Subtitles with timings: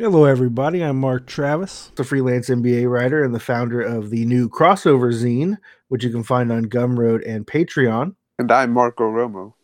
[0.00, 0.84] Hello, everybody.
[0.84, 5.58] I'm Mark Travis, the freelance NBA writer and the founder of the new crossover zine,
[5.88, 8.14] which you can find on Gumroad and Patreon.
[8.38, 9.54] And I'm Marco Romo.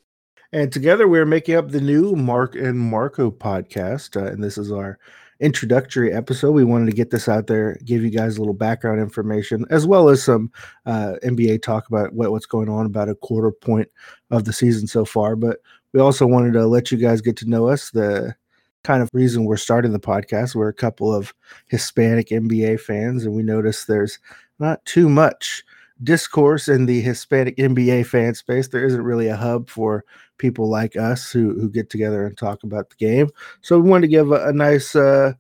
[0.53, 4.21] And together we're making up the new Mark and Marco podcast.
[4.21, 4.99] Uh, and this is our
[5.39, 6.51] introductory episode.
[6.51, 9.87] We wanted to get this out there, give you guys a little background information, as
[9.87, 10.51] well as some
[10.85, 13.89] uh, NBA talk about what, what's going on about a quarter point
[14.33, 15.37] of the season so far.
[15.37, 15.59] But
[15.93, 17.93] we also wanted to let you guys get to know us.
[17.93, 18.35] The
[18.85, 21.35] kind of reason we're starting the podcast, we're a couple of
[21.67, 24.19] Hispanic NBA fans, and we notice there's
[24.59, 25.65] not too much
[26.03, 28.69] discourse in the Hispanic NBA fan space.
[28.69, 30.05] There isn't really a hub for
[30.39, 33.29] people like us who who get together and talk about the game.
[33.63, 35.33] So we wanted to give a, a nice, uh,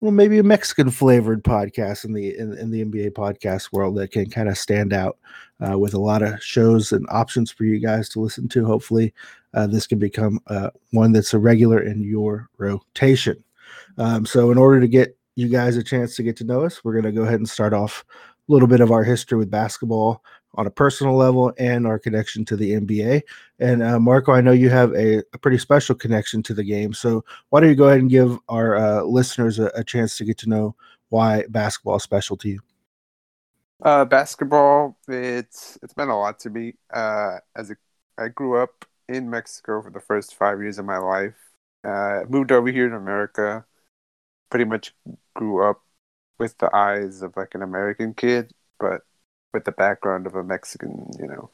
[0.00, 4.12] well, maybe a Mexican flavored podcast in the in, in the NBA podcast world that
[4.12, 5.18] can kind of stand out
[5.66, 8.64] uh, with a lot of shows and options for you guys to listen to.
[8.64, 9.12] Hopefully,
[9.58, 13.42] uh, this can become uh, one that's a regular in your rotation.
[13.96, 16.84] Um, so, in order to get you guys a chance to get to know us,
[16.84, 18.04] we're going to go ahead and start off
[18.48, 20.22] a little bit of our history with basketball
[20.54, 23.22] on a personal level and our connection to the NBA.
[23.58, 26.92] And uh, Marco, I know you have a, a, pretty special connection to the game.
[26.94, 30.24] So why don't you go ahead and give our uh, listeners a, a, chance to
[30.24, 30.76] get to know
[31.08, 32.60] why basketball is special to you?
[33.82, 36.74] Uh, basketball, it's it's meant a lot to me.
[36.92, 37.76] Uh, as a,
[38.16, 41.34] I grew up in Mexico for the first five years of my life.
[41.84, 43.64] Uh, moved over here to America.
[44.50, 44.94] Pretty much
[45.34, 45.82] grew up
[46.38, 49.02] with the eyes of like an American kid, but
[49.52, 51.50] with the background of a Mexican, you know,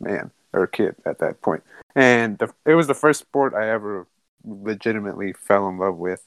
[0.00, 1.62] man or kid at that point.
[1.94, 4.06] And the, it was the first sport I ever
[4.44, 6.26] legitimately fell in love with.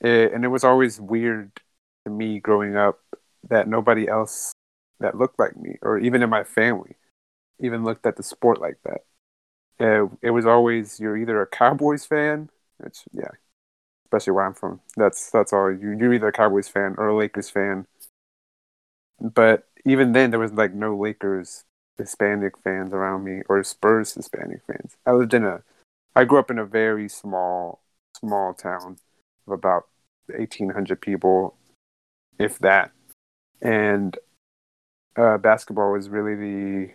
[0.00, 1.52] It, and it was always weird
[2.04, 3.00] to me growing up
[3.48, 4.52] that nobody else
[5.00, 6.96] that looked like me, or even in my family,
[7.58, 9.02] even looked at the sport like that.
[9.80, 13.30] It, it was always you're either a Cowboys fan, which yeah,
[14.06, 14.80] especially where I'm from.
[14.96, 15.70] That's that's all.
[15.72, 17.86] You, you're either a Cowboys fan or a Lakers fan.
[19.20, 21.64] But even then, there was like no Lakers
[21.98, 24.96] Hispanic fans around me or Spurs Hispanic fans.
[25.06, 25.62] I lived in a,
[26.14, 27.82] I grew up in a very small,
[28.18, 28.98] small town
[29.46, 29.88] of about
[30.28, 31.56] 1,800 people,
[32.38, 32.92] if that.
[33.62, 34.18] And
[35.16, 36.92] uh, basketball was really the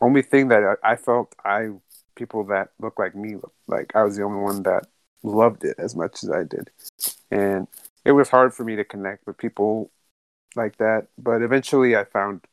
[0.00, 1.70] only thing that I, I felt I
[2.14, 3.36] people that look like me
[3.66, 4.86] like I was the only one that
[5.22, 6.70] loved it as much as I did.
[7.30, 7.68] And
[8.04, 9.90] it was hard for me to connect with people
[10.56, 11.08] like that.
[11.18, 12.44] But eventually, I found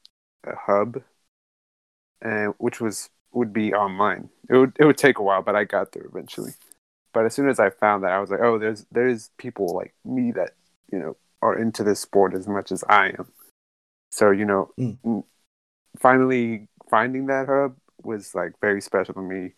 [0.43, 1.01] a hub,
[2.21, 4.29] and which was would be online.
[4.49, 6.51] It would it would take a while, but I got there eventually.
[7.13, 9.93] But as soon as I found that, I was like, oh, there's there's people like
[10.05, 10.51] me that
[10.91, 13.31] you know are into this sport as much as I am.
[14.11, 15.23] So you know, mm.
[15.99, 19.53] finally finding that hub was like very special to me.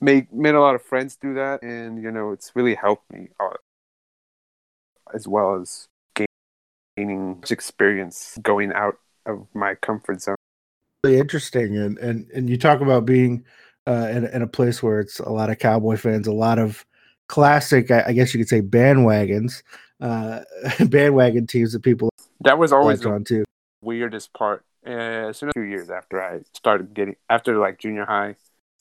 [0.00, 3.28] Made made a lot of friends do that, and you know, it's really helped me
[5.12, 5.88] as well as
[6.96, 8.96] gaining experience going out
[9.26, 10.36] of my comfort zone.
[11.04, 13.44] Really interesting, and and and you talk about being
[13.86, 16.84] uh, in, in a place where it's a lot of cowboy fans, a lot of
[17.28, 19.62] classic, I, I guess you could say, bandwagons,
[20.00, 20.40] uh,
[20.86, 22.10] bandwagon teams that people
[22.40, 23.44] that was always on too.
[23.82, 24.64] Weirdest part.
[24.86, 28.36] Uh, as soon as two years after I started getting after like junior high,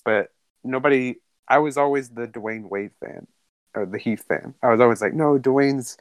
[0.06, 0.32] but
[0.64, 1.16] nobody.
[1.48, 3.26] I was always the Dwyane Wade fan
[3.74, 4.54] or the Heat fan.
[4.62, 5.98] I was always like, no, Dwyane's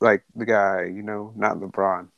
[0.00, 2.08] like the guy, you know, not LeBron.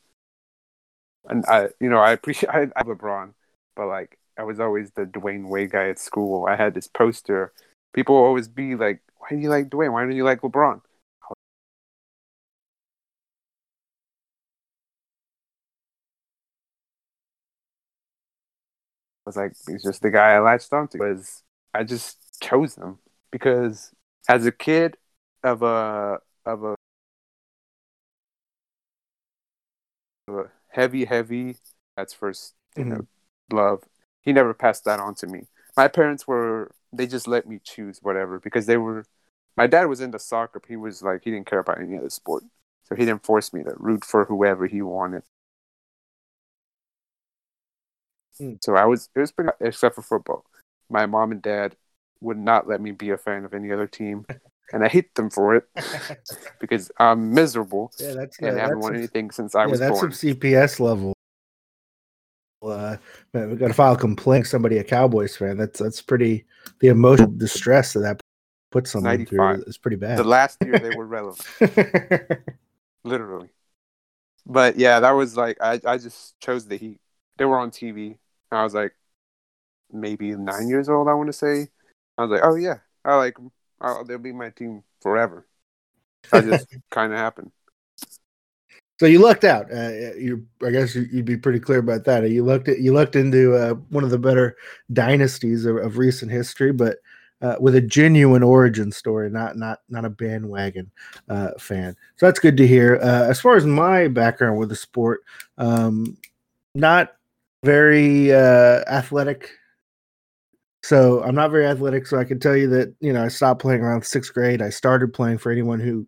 [1.28, 3.34] And I, you know, I appreciate I, I LeBron,
[3.76, 6.46] but like I was always the Dwyane Wade guy at school.
[6.46, 7.52] I had this poster.
[7.92, 9.92] People always be like, "Why do you like Dwyane?
[9.92, 10.80] Why don't you like LeBron?"
[19.30, 20.98] Was like, he's just the guy I latched onto.
[20.98, 21.42] Was
[21.72, 22.98] I just chose him
[23.30, 23.92] because
[24.28, 24.96] as a kid
[25.42, 26.74] of a of a
[30.68, 31.56] heavy, heavy.
[31.96, 32.92] That's 1st you mm-hmm.
[32.92, 33.06] know,
[33.52, 33.84] love.
[34.22, 35.46] He never passed that on to me.
[35.76, 39.04] My parents were they just let me choose whatever because they were.
[39.56, 40.60] My dad was into soccer.
[40.60, 42.44] But he was like he didn't care about any other sport,
[42.84, 45.22] so he didn't force me to root for whoever he wanted.
[48.40, 48.62] Mm.
[48.62, 50.44] So I was it was pretty except for football.
[50.88, 51.76] My mom and dad
[52.20, 54.26] would not let me be a fan of any other team.
[54.72, 55.64] and I hate them for it
[56.60, 60.00] because I'm miserable yeah, that's, and I haven't won anything since I yeah, was that's
[60.00, 60.12] born.
[60.12, 61.12] some CPS level.
[62.62, 62.96] Uh,
[63.32, 64.46] we got to file a complaint.
[64.46, 65.56] Somebody a Cowboys fan.
[65.56, 66.44] That's that's pretty.
[66.80, 68.20] The emotional distress that that
[68.70, 70.18] puts someone through is pretty bad.
[70.18, 71.46] The last year they were relevant,
[73.04, 73.48] literally.
[74.44, 77.00] But yeah, that was like I I just chose the Heat.
[77.38, 78.18] They were on TV.
[78.52, 78.92] I was like
[79.92, 81.08] maybe nine years old.
[81.08, 81.68] I want to say.
[82.18, 83.50] I was like, oh yeah, I like them.
[83.80, 85.46] I'll, they'll be my team forever.
[86.30, 87.50] That just kind of happened.
[88.98, 89.72] So you lucked out.
[89.72, 92.28] Uh, you, I guess you'd be pretty clear about that.
[92.30, 94.56] You looked at you looked into uh, one of the better
[94.92, 96.98] dynasties of, of recent history, but
[97.40, 100.90] uh, with a genuine origin story, not not not a bandwagon
[101.30, 101.96] uh, fan.
[102.16, 102.96] So that's good to hear.
[103.02, 105.22] Uh, as far as my background with the sport,
[105.56, 106.18] um,
[106.74, 107.14] not
[107.64, 109.50] very uh, athletic.
[110.82, 112.06] So I'm not very athletic.
[112.06, 114.62] So I can tell you that you know I stopped playing around sixth grade.
[114.62, 116.06] I started playing for anyone who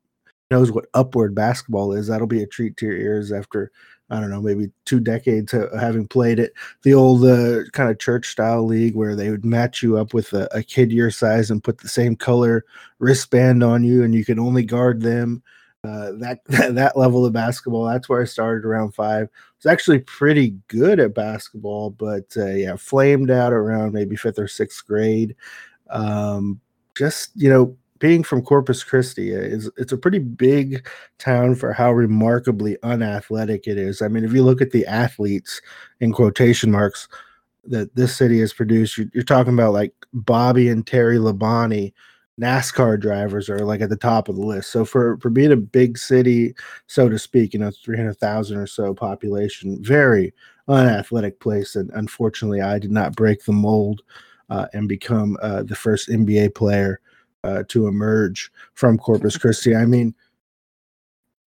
[0.51, 2.07] knows what upward basketball is.
[2.07, 3.71] That'll be a treat to your ears after
[4.13, 6.53] I don't know, maybe two decades of having played it.
[6.83, 10.35] The old uh, kind of church style league where they would match you up with
[10.35, 12.67] a, a, kid your size and put the same color
[12.99, 15.43] wristband on you, and you can only guard them.
[15.85, 17.85] Uh, that, that level of basketball.
[17.87, 19.27] That's where I started around five.
[19.27, 24.39] I was actually pretty good at basketball, but uh, yeah, flamed out around maybe fifth
[24.39, 25.35] or sixth grade.
[25.91, 26.61] Um,
[26.97, 30.89] just you know, being from Corpus Christi uh, is it's a pretty big
[31.19, 34.03] town for how remarkably unathletic it is.
[34.03, 35.61] I mean, if you look at the athletes
[36.01, 37.07] in quotation marks
[37.65, 41.93] that this city has produced, you're, you're talking about like Bobby and Terry Labonte,
[42.41, 44.71] NASCAR drivers are like at the top of the list.
[44.71, 46.55] So for for being a big city,
[46.87, 50.33] so to speak, you know, three hundred thousand or so population, very
[50.69, 54.03] unathletic place, and unfortunately, I did not break the mold
[54.49, 57.01] uh, and become uh, the first NBA player
[57.45, 59.77] uh, to emerge from Corpus Christi.
[59.77, 60.15] I mean,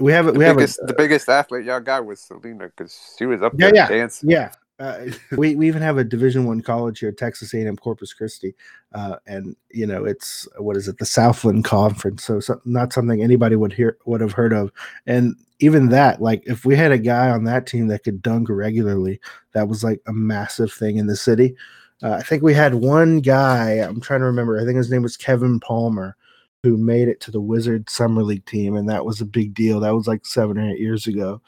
[0.01, 3.27] we have we biggest, have a, the biggest athlete y'all got was Selena because she
[3.27, 4.31] was up yeah, there yeah, dancing.
[4.31, 5.06] Yeah, uh,
[5.37, 8.55] we we even have a Division One college here, Texas A&M Corpus Christi,
[8.94, 12.25] uh, and you know it's what is it, the Southland Conference?
[12.25, 14.73] So, so, not something anybody would hear would have heard of,
[15.06, 18.49] and even that, like if we had a guy on that team that could dunk
[18.50, 19.21] regularly,
[19.53, 21.56] that was like a massive thing in the city.
[22.03, 23.71] Uh, I think we had one guy.
[23.75, 24.61] I'm trying to remember.
[24.61, 26.17] I think his name was Kevin Palmer,
[26.64, 29.81] who made it to the Wizard Summer League team, and that was a big deal.
[29.81, 31.43] That was like seven or eight years ago.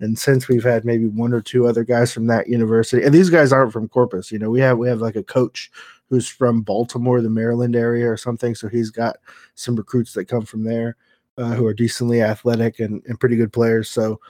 [0.00, 3.30] And since we've had maybe one or two other guys from that university, and these
[3.30, 4.30] guys aren't from Corpus.
[4.30, 5.70] You know, we have we have like a coach
[6.10, 8.54] who's from Baltimore, the Maryland area, or something.
[8.54, 9.16] So he's got
[9.54, 10.96] some recruits that come from there
[11.38, 13.88] uh, who are decently athletic and, and pretty good players.
[13.88, 14.20] So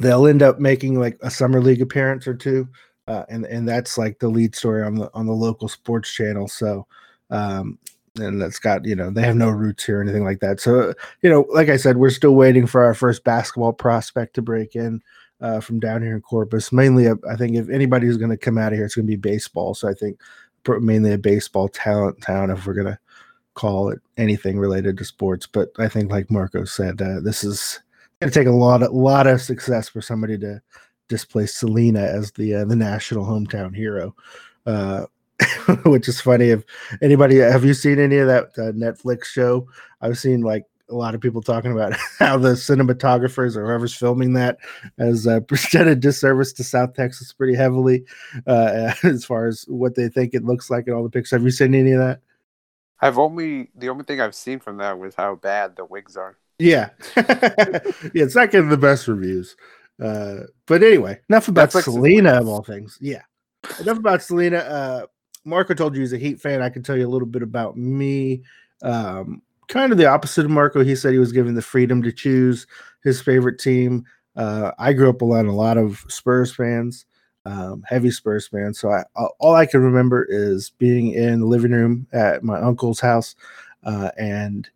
[0.00, 2.68] they'll end up making like a summer league appearance or two
[3.08, 6.46] uh, and and that's like the lead story on the on the local sports channel.
[6.46, 6.86] So,
[7.30, 7.78] um,
[8.18, 10.60] and that's got you know they have no roots here or anything like that.
[10.60, 14.42] So you know, like I said, we're still waiting for our first basketball prospect to
[14.42, 15.02] break in.
[15.40, 18.58] Uh, from down here in Corpus, mainly, a, I think if anybody's going to come
[18.58, 19.72] out of here, it's going to be baseball.
[19.72, 20.18] So I think
[20.80, 22.98] mainly a baseball talent town if we're going to
[23.54, 25.46] call it anything related to sports.
[25.46, 27.80] But I think, like Marco said, uh, this is
[28.20, 30.60] going to take a lot, a lot of success for somebody to
[31.08, 34.14] displace Selena as the uh, the national hometown hero.
[34.66, 35.06] Uh,
[35.84, 36.50] which is funny.
[36.50, 36.64] If
[37.02, 39.68] anybody have you seen any of that uh, Netflix show?
[40.00, 44.32] I've seen like a lot of people talking about how the cinematographers or whoever's filming
[44.34, 44.58] that
[44.98, 48.04] has uh, presented disservice to South Texas pretty heavily
[48.46, 51.32] uh, as far as what they think it looks like in all the pictures.
[51.32, 52.20] Have you seen any of that?
[53.00, 56.36] I've only the only thing I've seen from that was how bad the wigs are.
[56.58, 57.80] Yeah, yeah,
[58.14, 59.56] it's not getting the best reviews.
[60.02, 62.98] Uh, but anyway, enough about Netflix Selena of all things.
[63.00, 63.22] Yeah,
[63.80, 65.06] enough about Selena.
[65.48, 66.62] Marco told you he's a Heat fan.
[66.62, 68.42] I can tell you a little bit about me.
[68.82, 70.84] Um, kind of the opposite of Marco.
[70.84, 72.66] He said he was given the freedom to choose
[73.02, 74.04] his favorite team.
[74.36, 77.06] Uh, I grew up around a lot of Spurs fans,
[77.44, 78.78] um, heavy Spurs fans.
[78.78, 79.04] So I,
[79.40, 83.34] all I can remember is being in the living room at my uncle's house
[83.84, 84.68] uh, and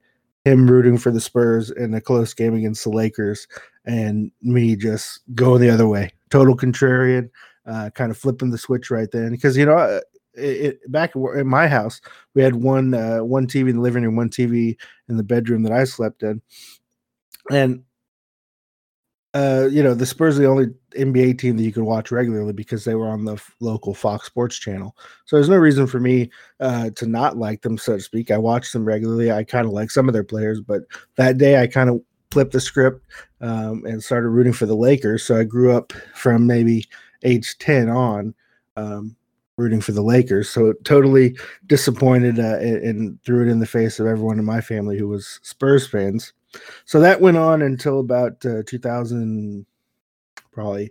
[0.44, 3.46] him rooting for the Spurs in a close game against the Lakers,
[3.84, 7.30] and me just going the other way, total contrarian,
[7.66, 9.30] uh, kind of flipping the switch right then.
[9.30, 10.00] Because you know,
[10.34, 10.42] it,
[10.82, 12.00] it, back in my house,
[12.34, 14.76] we had one uh, one TV in the living room, one TV
[15.08, 16.40] in the bedroom that I slept in,
[17.50, 17.84] and
[19.34, 22.52] uh, you know, the Spurs are the only NBA team that you could watch regularly
[22.52, 24.94] because they were on the f- local Fox Sports channel.
[25.24, 28.30] So there's no reason for me uh, to not like them, so to speak.
[28.30, 29.32] I watch them regularly.
[29.32, 30.82] I kind of like some of their players, but
[31.16, 33.06] that day I kind of flipped the script
[33.40, 35.24] um, and started rooting for the Lakers.
[35.24, 36.84] So I grew up from maybe
[37.22, 38.34] age 10 on
[38.76, 39.16] um,
[39.56, 40.48] rooting for the Lakers.
[40.48, 44.60] So totally disappointed uh, and, and threw it in the face of everyone in my
[44.60, 46.32] family who was Spurs fans.
[46.84, 49.64] So that went on until about uh, 2000,
[50.52, 50.90] probably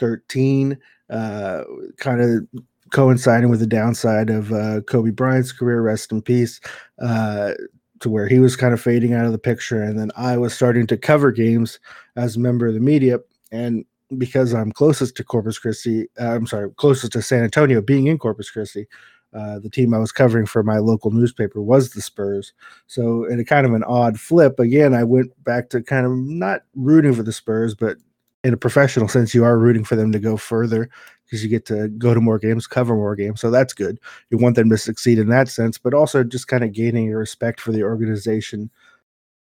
[0.00, 0.78] 13,
[1.10, 1.62] uh,
[1.98, 6.60] kind of coinciding with the downside of uh, Kobe Bryant's career, rest in peace,
[7.02, 7.52] uh,
[8.00, 9.82] to where he was kind of fading out of the picture.
[9.82, 11.78] And then I was starting to cover games
[12.16, 13.18] as a member of the media.
[13.50, 13.84] And
[14.18, 18.18] because I'm closest to Corpus Christi, uh, I'm sorry, closest to San Antonio, being in
[18.18, 18.86] Corpus Christi,
[19.34, 22.52] uh, the team I was covering for my local newspaper was the Spurs.
[22.86, 26.12] So, in a kind of an odd flip, again, I went back to kind of
[26.12, 27.96] not rooting for the Spurs, but
[28.44, 30.88] in a professional sense, you are rooting for them to go further
[31.24, 33.40] because you get to go to more games, cover more games.
[33.40, 33.98] So that's good.
[34.30, 37.18] You want them to succeed in that sense, but also just kind of gaining your
[37.18, 38.70] respect for the organization,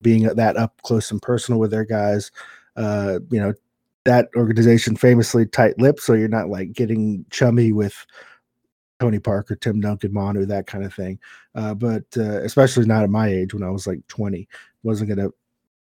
[0.01, 2.31] being that up close and personal with their guys.
[2.77, 3.53] Uh, you know,
[4.05, 8.07] that organization famously tight lipped, so you're not like getting chummy with
[9.01, 11.19] Tony Parker, Tim Duncan, Manu, that kind of thing.
[11.55, 14.49] Uh, but uh, especially not at my age when I was like 20,
[14.85, 15.35] wasn't going to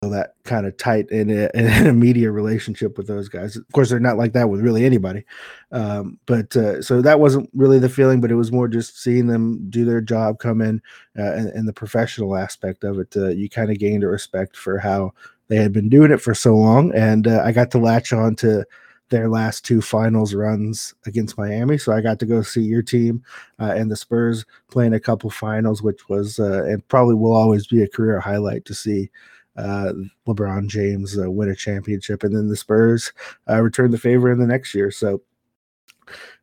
[0.03, 1.49] feel that kind of tight in a
[1.85, 3.55] immediate relationship with those guys.
[3.55, 5.25] Of course, they're not like that with really anybody.
[5.71, 9.27] Um, but uh, so that wasn't really the feeling, but it was more just seeing
[9.27, 10.81] them do their job, come in,
[11.17, 13.15] uh, and, and, the professional aspect of it.
[13.15, 15.13] Uh, you kind of gained a respect for how
[15.53, 18.35] they had been doing it for so long, and uh, I got to latch on
[18.37, 18.65] to
[19.09, 21.77] their last two finals runs against Miami.
[21.77, 23.23] So I got to go see your team
[23.59, 27.67] uh, and the Spurs playing a couple finals, which was uh, and probably will always
[27.67, 29.11] be a career highlight to see
[29.55, 29.93] uh,
[30.27, 33.13] LeBron James uh, win a championship, and then the Spurs
[33.47, 34.89] uh, return the favor in the next year.
[34.89, 35.21] So,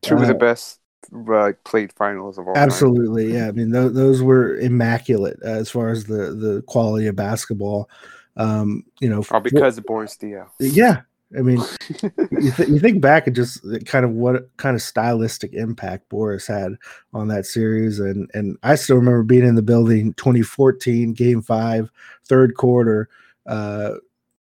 [0.01, 0.79] two of the uh, best
[1.29, 2.57] uh, played finals of all.
[2.57, 3.35] Absolutely, time.
[3.35, 3.47] yeah.
[3.49, 7.89] I mean, th- those were immaculate uh, as far as the the quality of basketball.
[8.37, 10.47] Um, you know, all because of Boris Diaw.
[10.59, 11.01] Yeah,
[11.37, 11.61] I mean,
[12.31, 16.47] you, th- you think back and just kind of what kind of stylistic impact Boris
[16.47, 16.75] had
[17.13, 21.91] on that series, and and I still remember being in the building 2014, Game Five,
[22.25, 23.09] third quarter.
[23.45, 23.95] Uh,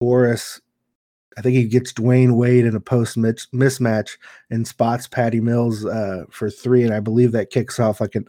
[0.01, 0.61] Boris,
[1.39, 4.17] I think he gets Dwyane Wade in a post mismatch
[4.51, 8.23] and spots Patty Mills uh, for three, and I believe that kicks off like a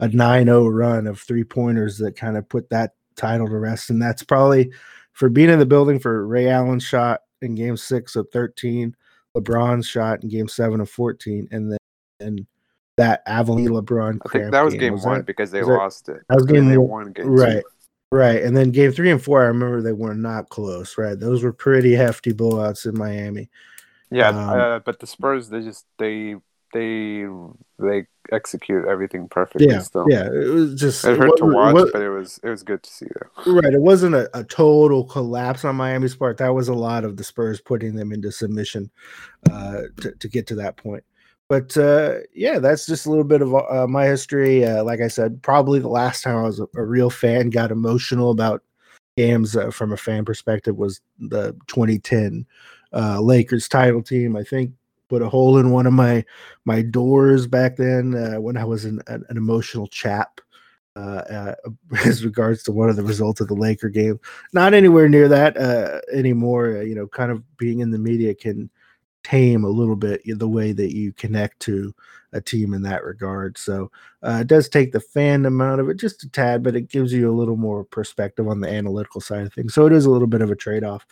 [0.00, 4.00] a 9-0 run of three pointers that kind of put that title to rest, and
[4.00, 4.72] that's probably
[5.12, 8.94] for being in the building for Ray Allen's shot in game six of 13,
[9.36, 11.78] LeBron's shot in game seven of 14, and then
[12.20, 12.46] and
[12.96, 14.20] that Avalon LeBron.
[14.26, 16.22] I think that was game, game was one that, because they lost it.
[16.28, 17.62] That was game they won game right.
[17.62, 17.68] Two.
[18.12, 18.42] Right.
[18.42, 21.18] And then game three and four, I remember they were not close, right?
[21.18, 23.50] Those were pretty hefty blowouts in Miami.
[24.10, 26.36] Yeah, um, uh, but the Spurs, they just they
[26.74, 27.24] they
[27.78, 29.68] they execute everything perfectly.
[29.68, 30.06] Yeah, still.
[30.08, 30.26] yeah.
[30.26, 32.82] It was just it hurt it to watch, was, but it was it was good
[32.82, 33.50] to see that.
[33.50, 36.36] Right, it wasn't a, a, total collapse on Miami's part.
[36.38, 38.90] That was a lot of the Spurs putting them into submission
[39.50, 41.04] uh, to to get to that point.
[41.48, 44.64] But uh, yeah, that's just a little bit of uh, my history.
[44.64, 47.70] Uh, like I said, probably the last time I was a, a real fan, got
[47.70, 48.62] emotional about
[49.16, 52.46] games uh, from a fan perspective was the 2010
[52.92, 54.36] uh, Lakers title team.
[54.36, 54.72] I think
[55.08, 56.24] put a hole in one of my
[56.64, 60.40] my doors back then uh, when I was an, an, an emotional chap.
[60.96, 61.70] Uh, uh,
[62.06, 64.20] as regards to one of the results of the Laker game,
[64.52, 66.76] not anywhere near that uh, anymore.
[66.76, 68.70] Uh, you know, kind of being in the media can
[69.24, 71.92] tame a little bit the way that you connect to
[72.34, 73.56] a team in that regard.
[73.56, 73.90] So
[74.22, 77.12] uh, it does take the fandom out of it just a tad, but it gives
[77.12, 79.72] you a little more perspective on the analytical side of things.
[79.72, 81.06] So it is a little bit of a trade off.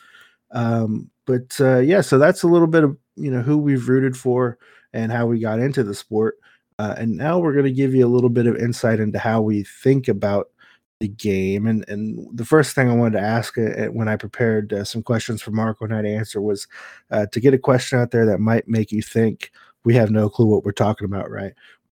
[0.50, 4.16] Um, but uh, yeah, so that's a little bit of you know who we've rooted
[4.16, 4.58] for
[4.92, 6.36] and how we got into the sport.
[6.78, 9.40] Uh, and now we're going to give you a little bit of insight into how
[9.40, 10.48] we think about
[11.00, 11.66] the game.
[11.66, 15.02] And and the first thing I wanted to ask uh, when I prepared uh, some
[15.02, 16.66] questions for Marco and I to answer was
[17.10, 19.52] uh, to get a question out there that might make you think
[19.84, 21.52] we have no clue what we're talking about, right?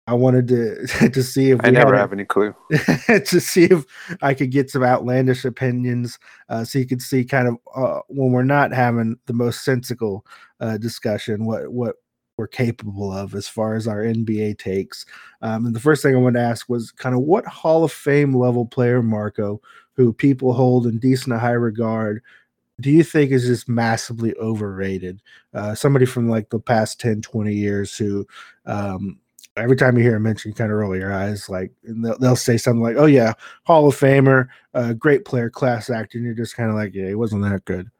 [0.06, 2.54] I wanted to to see if I never have any clue
[3.06, 3.84] to see if
[4.22, 8.32] I could get some outlandish opinions, uh, so you could see kind of uh, when
[8.32, 10.24] we're not having the most sensical
[10.60, 11.96] uh, discussion what what
[12.36, 15.06] we're capable of as far as our NBA takes.
[15.40, 17.92] Um, and the first thing I wanted to ask was kind of what Hall of
[17.92, 19.60] Fame level player Marco,
[19.94, 22.22] who people hold in decent high regard,
[22.80, 25.22] do you think is just massively overrated?
[25.54, 28.26] Uh, somebody from like the past 10, 20 years who
[28.66, 29.18] um,
[29.56, 32.36] every time you hear him mentioned, you kind of roll your eyes, like they'll, they'll,
[32.36, 33.34] say something like, "Oh yeah,
[33.64, 37.08] Hall of Famer, uh, great player, class act," and you're just kind of like, "Yeah,
[37.08, 37.90] he wasn't that good."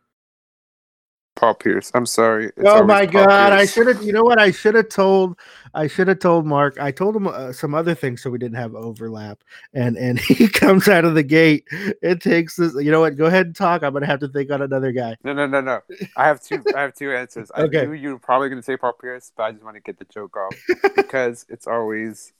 [1.36, 1.92] Paul Pierce.
[1.94, 2.46] I'm sorry.
[2.46, 3.50] It's oh my Paul god!
[3.50, 3.60] Pierce.
[3.60, 4.02] I should have.
[4.02, 4.40] You know what?
[4.40, 5.38] I should have told.
[5.74, 6.78] I should have told Mark.
[6.80, 9.44] I told him uh, some other things so we didn't have overlap.
[9.74, 11.64] And and he comes out of the gate.
[12.02, 12.74] It takes this.
[12.74, 13.16] You know what?
[13.16, 13.82] Go ahead and talk.
[13.82, 15.16] I'm gonna have to think on another guy.
[15.22, 15.80] No, no, no, no.
[16.16, 16.64] I have two.
[16.74, 17.50] I have two answers.
[17.54, 17.86] I okay.
[17.86, 20.06] knew you were probably gonna say Paul Pierce, but I just want to get the
[20.06, 20.56] joke off
[20.96, 22.32] because it's always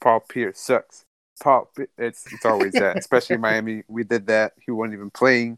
[0.00, 1.06] Paul Pierce sucks.
[1.42, 1.70] Paul.
[1.96, 2.98] It's it's always that.
[2.98, 3.84] Especially Miami.
[3.88, 4.52] We did that.
[4.64, 5.56] He wasn't even playing.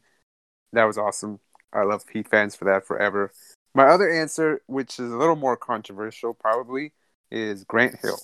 [0.73, 1.41] That was awesome.
[1.75, 3.33] I love Heat fans for that forever.
[3.75, 6.93] My other answer, which is a little more controversial, probably,
[7.31, 8.19] is Grant Hill.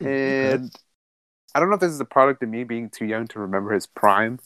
[0.00, 0.70] And
[1.54, 3.72] I don't know if this is a product of me being too young to remember
[3.72, 4.38] his prime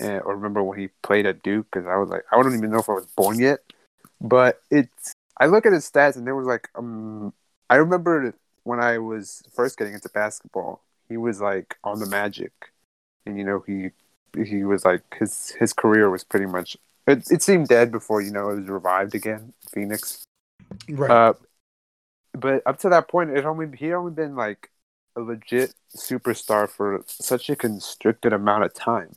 [0.00, 2.70] uh, or remember when he played at Duke because I was like, I don't even
[2.70, 3.60] know if I was born yet.
[4.20, 7.32] But it's, I look at his stats and there was like, um,
[7.68, 12.52] I remember when I was first getting into basketball, he was like on the Magic,
[13.24, 13.90] and you know he
[14.44, 18.30] he was like his his career was pretty much it, it seemed dead before you
[18.30, 20.24] know it was revived again, Phoenix.
[20.88, 21.10] Right.
[21.10, 21.34] Uh,
[22.32, 24.70] but up to that point, it only he only been like
[25.16, 29.14] a legit superstar for such a constricted amount of time.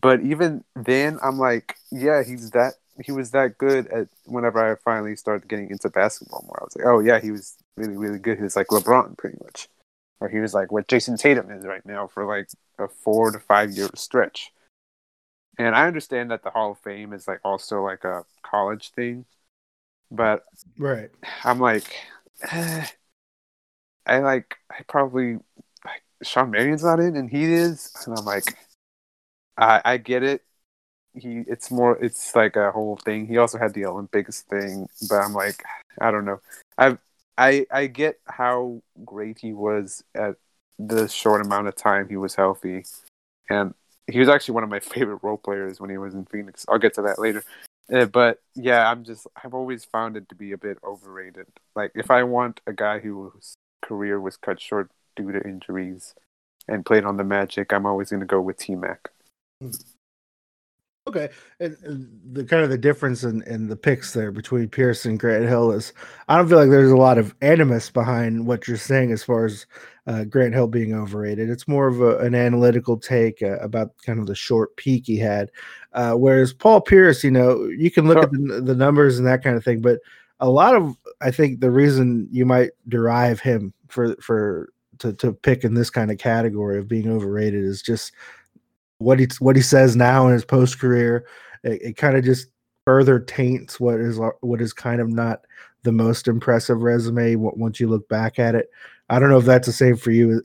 [0.00, 4.74] But even then, I'm like, yeah, he's that he was that good at whenever I
[4.76, 6.58] finally started getting into basketball more.
[6.60, 8.38] I was like, oh yeah, he was really really good.
[8.38, 9.68] He was like LeBron pretty much,
[10.20, 13.38] or he was like what Jayson Tatum is right now for like a four to
[13.38, 14.52] five year stretch.
[15.58, 19.24] And I understand that the Hall of Fame is like also like a college thing,
[20.10, 20.44] but
[20.78, 21.10] right.
[21.44, 21.84] I'm like,
[22.50, 22.86] eh,
[24.06, 25.38] I like I probably
[26.22, 28.56] Shawn Marion's not in and he is, and I'm like,
[29.56, 30.42] I I get it.
[31.14, 33.26] He it's more it's like a whole thing.
[33.26, 35.62] He also had the Olympics thing, but I'm like,
[36.00, 36.40] I don't know.
[36.78, 36.98] I
[37.36, 40.36] I I get how great he was at
[40.78, 42.84] the short amount of time he was healthy,
[43.50, 43.74] and
[44.08, 46.64] he was actually one of my favorite role players when he was in Phoenix.
[46.68, 47.44] I'll get to that later.
[47.92, 51.46] Uh, but yeah, I'm just I've always found it to be a bit overrated.
[51.74, 56.14] Like if I want a guy whose career was cut short due to injuries
[56.66, 59.10] and played on the Magic, I'm always going to go with T Mac.
[61.08, 65.06] Okay, and, and, the kind of the difference in, in the picks there between Pierce
[65.06, 65.94] and Grant Hill is
[66.28, 69.46] I don't feel like there's a lot of animus behind what you're saying as far
[69.46, 69.64] as
[70.06, 71.48] uh, Grant Hill being overrated.
[71.48, 75.16] It's more of a, an analytical take uh, about kind of the short peak he
[75.16, 75.50] had.
[75.94, 79.42] Uh, whereas Paul Pierce, you know, you can look at the, the numbers and that
[79.42, 80.00] kind of thing, but
[80.40, 85.32] a lot of I think the reason you might derive him for for to to
[85.32, 88.12] pick in this kind of category of being overrated is just
[88.98, 91.26] what he what he says now in his post career,
[91.64, 92.48] it, it kind of just
[92.84, 95.40] further taints what is what is kind of not
[95.82, 98.68] the most impressive resume once you look back at it.
[99.10, 100.42] I don't know if that's the same for you.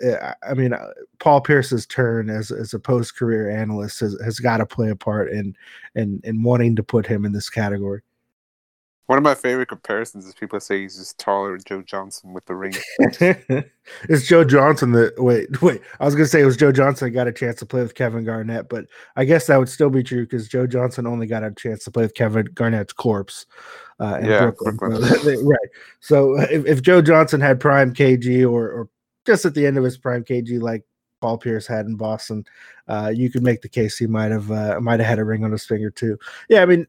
[0.47, 4.57] I mean, uh, Paul Pierce's turn as as a post career analyst has, has got
[4.57, 5.55] to play a part in
[5.95, 8.01] in in wanting to put him in this category.
[9.07, 12.45] One of my favorite comparisons is people say he's just taller than Joe Johnson with
[12.45, 12.73] the ring.
[14.07, 15.81] it's Joe Johnson that wait, wait.
[15.99, 17.95] I was gonna say it was Joe Johnson that got a chance to play with
[17.95, 18.85] Kevin Garnett, but
[19.17, 21.91] I guess that would still be true because Joe Johnson only got a chance to
[21.91, 23.45] play with Kevin Garnett's corpse.
[23.99, 24.77] Uh, in yeah, Brooklyn.
[24.77, 25.45] Brooklyn.
[25.45, 25.69] right.
[25.99, 28.89] So if, if Joe Johnson had prime KG or, or
[29.25, 30.83] just at the end of his prime KG, like
[31.21, 32.45] Paul Pierce had in Boston,
[32.87, 35.43] uh, you could make the case he might have uh, might have had a ring
[35.43, 36.17] on his finger too.
[36.49, 36.87] Yeah, I mean,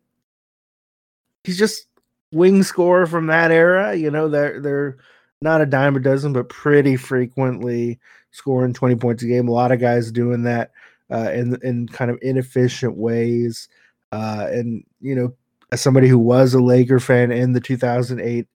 [1.43, 1.89] he's just
[2.35, 3.95] wing scorer from that era.
[3.95, 4.97] You know, they're they're
[5.41, 7.99] not a dime a dozen, but pretty frequently
[8.33, 9.49] scoring 20 points a game.
[9.49, 10.73] A lot of guys doing that
[11.11, 13.69] uh, in in kind of inefficient ways.
[14.13, 15.35] Uh, and you know,
[15.73, 18.47] as somebody who was a Laker fan in the 2008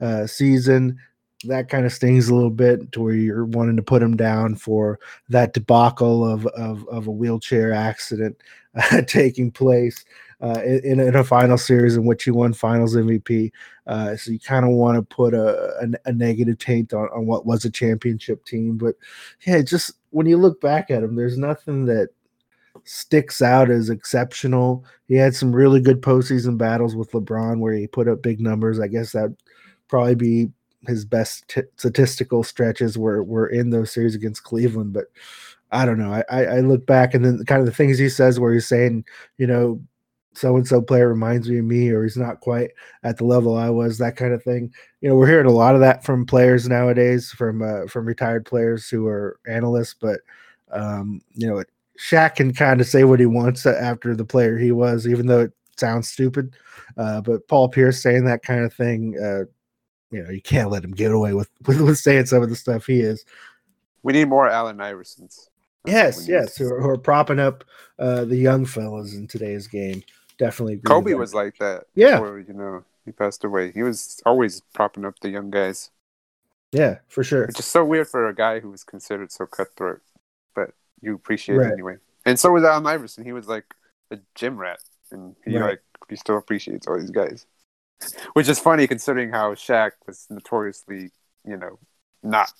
[0.00, 0.98] uh, season,
[1.44, 4.54] that kind of stings a little bit to where you're wanting to put him down
[4.56, 8.36] for that debacle of of, of a wheelchair accident
[9.06, 10.04] taking place
[10.42, 13.50] uh, in, in, a final series in which he won Finals MVP.
[13.86, 17.26] Uh, so you kind of want to put a, a, a, negative taint on, on
[17.26, 18.76] what was a championship team.
[18.76, 18.96] But
[19.46, 22.10] yeah, just when you look back at him, there's nothing that
[22.84, 24.84] sticks out as exceptional.
[25.08, 28.78] He had some really good postseason battles with LeBron where he put up big numbers.
[28.78, 29.34] I guess that
[29.88, 30.50] probably be
[30.86, 34.92] his best t- statistical stretches were were in those series against Cleveland.
[34.92, 35.06] But
[35.72, 36.22] I don't know.
[36.30, 39.04] I, I look back and then kind of the things he says where he's saying,
[39.38, 39.80] you know,
[40.36, 42.70] so and so player reminds me of me, or he's not quite
[43.02, 44.72] at the level I was, that kind of thing.
[45.00, 48.44] You know, we're hearing a lot of that from players nowadays, from uh, from retired
[48.44, 49.94] players who are analysts.
[49.98, 50.20] But
[50.70, 51.64] um, you know,
[51.98, 55.40] Shaq can kind of say what he wants after the player he was, even though
[55.40, 56.54] it sounds stupid.
[56.98, 59.44] Uh, but Paul Pierce saying that kind of thing, uh,
[60.10, 62.56] you know, you can't let him get away with, with, with saying some of the
[62.56, 63.24] stuff he is.
[64.02, 65.48] We need more Allen Iversons.
[65.86, 67.62] Yes, yes, who are, who are, propping up
[68.00, 70.02] uh, the young fellas in today's game
[70.38, 70.78] definitely.
[70.78, 71.84] Kobe was like that.
[71.94, 73.72] Yeah, before, you know, he passed away.
[73.72, 75.90] He was always propping up the young guys.
[76.72, 77.44] Yeah, for sure.
[77.44, 80.02] It's just so weird for a guy who was considered so cutthroat,
[80.54, 80.70] but
[81.00, 81.68] you appreciate right.
[81.68, 81.96] it anyway.
[82.24, 83.24] And so was Allen Iverson.
[83.24, 83.74] He was like
[84.10, 85.70] a gym rat, and he right.
[85.70, 87.46] like he still appreciates all these guys,
[88.34, 91.12] which is funny considering how Shaq was notoriously,
[91.44, 91.78] you know,
[92.22, 92.52] not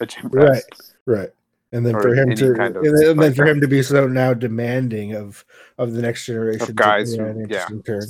[0.00, 0.44] a gym rat.
[0.46, 0.62] Right.
[1.06, 1.30] Right
[1.74, 4.06] and then for him to kind of and then, like for him to be so
[4.06, 5.44] now demanding of
[5.76, 7.66] of the next generation of guys yeah, who, yeah.
[7.84, 8.02] turn.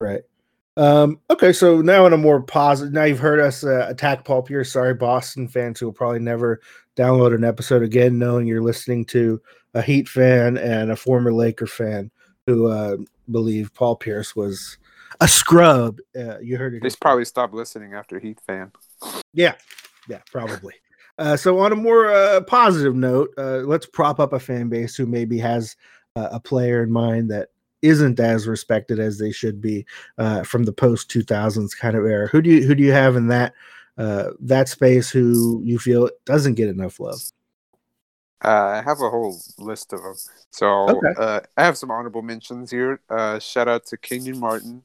[0.00, 0.22] Right.
[0.76, 4.42] Um okay so now in a more positive now you've heard us uh, attack paul
[4.42, 4.72] pierce.
[4.72, 6.60] Sorry boston fans who will probably never
[6.96, 9.40] download an episode again knowing you're listening to
[9.74, 12.10] a heat fan and a former laker fan
[12.46, 12.96] who uh
[13.30, 14.78] believe paul pierce was
[15.20, 15.98] a scrub.
[16.18, 18.72] Uh, you heard it they probably stopped listening after heat fan.
[19.32, 19.54] Yeah.
[20.08, 20.74] Yeah, probably.
[21.18, 24.96] Uh, so, on a more uh, positive note, uh, let's prop up a fan base
[24.96, 25.76] who maybe has
[26.14, 27.48] uh, a player in mind that
[27.82, 29.86] isn't as respected as they should be
[30.18, 32.26] uh, from the post 2000s kind of era.
[32.28, 33.54] Who do you who do you have in that
[33.96, 37.20] uh, that space who you feel doesn't get enough love?
[38.44, 40.14] Uh, I have a whole list of them.
[40.50, 41.14] So Okay.
[41.18, 43.00] uh, I have some honorable mentions here.
[43.08, 44.82] Uh, shout out to Kenyon Martin,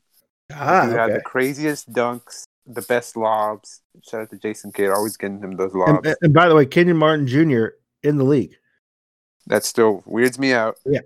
[0.53, 3.81] Ah, who had the craziest dunks, the best lobs.
[4.03, 6.15] Shout out to Jason Kidd, always getting him those And, lobs.
[6.21, 7.67] and by the way, Kenyon Martin Jr.
[8.03, 8.55] in the league.
[9.47, 10.77] that still weirds me out.
[10.85, 11.01] Yeah.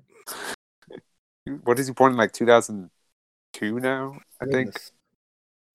[1.63, 4.17] What is he born in like 2002 now?
[4.41, 4.79] I think.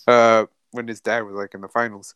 [0.07, 2.15] Uh, when his dad was like in the finals.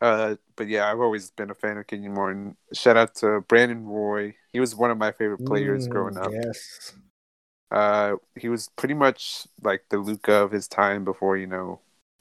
[0.00, 2.56] Uh, but yeah, I've always been a fan of Kenyon Martin.
[2.74, 4.34] Shout out to Brandon Roy.
[4.52, 6.30] He was one of my favorite players Mm, growing up.
[6.32, 6.92] Yes.
[7.70, 11.80] Uh, he was pretty much like the Luka of his time before you know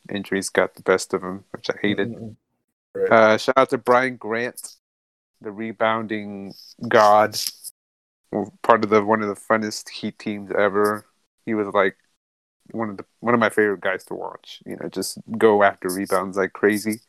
[0.10, 2.10] injuries got the best of him, which I hated.
[2.10, 2.36] Mm,
[2.96, 3.12] Right.
[3.12, 4.76] Uh, shout out to Brian Grant,
[5.42, 6.54] the rebounding
[6.88, 7.38] god,
[8.64, 11.06] part of the one of the funnest Heat teams ever.
[11.46, 11.98] He was like
[12.72, 14.62] one of the one of my favorite guys to watch.
[14.66, 17.02] You know, just go after rebounds like crazy.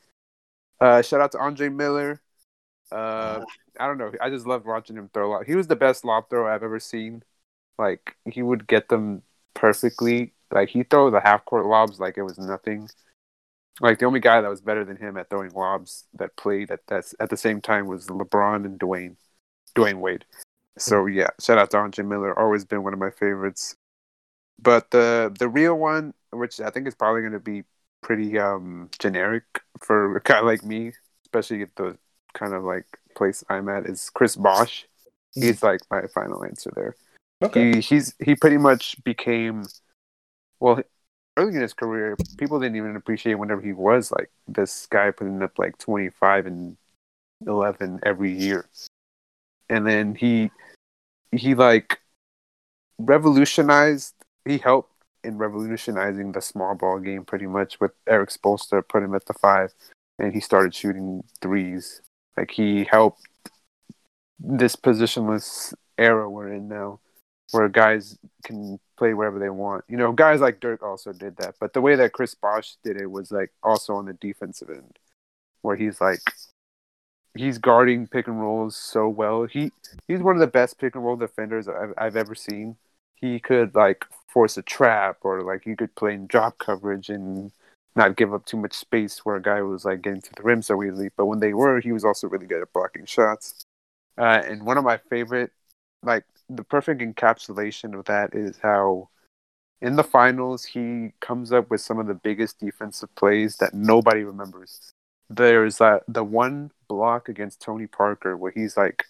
[0.81, 2.23] Uh, shout out to Andre Miller.
[2.93, 3.43] Uh,
[3.81, 4.13] I don't know.
[4.23, 5.47] I just loved watching him throw a lot.
[5.47, 7.25] He was the best lob throw I've ever seen.
[7.79, 10.35] Like he would get them perfectly.
[10.51, 12.89] Like he throw the half court lobs like it was nothing.
[13.81, 16.81] Like the only guy that was better than him at throwing lobs that played at
[16.89, 19.17] that at the same time was LeBron and Dwyane,
[19.75, 20.25] Dwyane Wade.
[20.79, 22.39] So yeah, shout out to Andre Miller.
[22.39, 23.77] Always been one of my favorites.
[24.61, 27.65] But the the real one, which I think is probably going to be
[28.03, 29.45] pretty um generic
[29.81, 30.93] for a guy like me,
[31.25, 31.99] especially at the
[32.33, 34.87] kind of like place I'm at, is Chris Bosh.
[35.35, 36.97] He's like my final answer there.
[37.43, 37.75] Okay.
[37.75, 39.65] He he's he pretty much became
[40.61, 40.81] well
[41.37, 45.42] early in his career, people didn't even appreciate whenever he was like this guy putting
[45.42, 46.77] up like twenty five and
[47.47, 48.69] eleven every year.
[49.69, 50.51] And then he
[51.33, 52.01] he like
[52.99, 54.14] revolutionized
[54.45, 54.92] he helped
[55.25, 59.35] in revolutionizing the small ball game pretty much with Erik Spoelstra put him at the
[59.35, 59.75] five
[60.19, 62.01] and he started shooting threes.
[62.37, 63.27] Like he helped
[64.38, 67.01] this positionless era we're in now
[67.53, 69.85] where guys can play wherever they want.
[69.89, 73.01] You know, guys like Dirk also did that, but the way that Chris Bosh did
[73.01, 74.99] it was like also on the defensive end,
[75.63, 76.21] where he's like
[77.37, 79.45] he's guarding pick and rolls so well.
[79.45, 79.71] He
[80.09, 82.77] he's one of the best pick and roll defenders I've, I've ever seen.
[83.15, 87.53] He could like force a trap, or like he could play in drop coverage and
[87.95, 90.63] not give up too much space where a guy was like getting to the rim
[90.63, 91.09] so easily.
[91.17, 93.65] But when they were, he was also really good at blocking shots.
[94.19, 95.53] Uh, and one of my favorite,
[96.07, 99.09] like the perfect encapsulation of that is how
[99.81, 104.23] in the finals he comes up with some of the biggest defensive plays that nobody
[104.23, 104.92] remembers.
[105.29, 109.05] There's uh, the one block against Tony Parker where he's like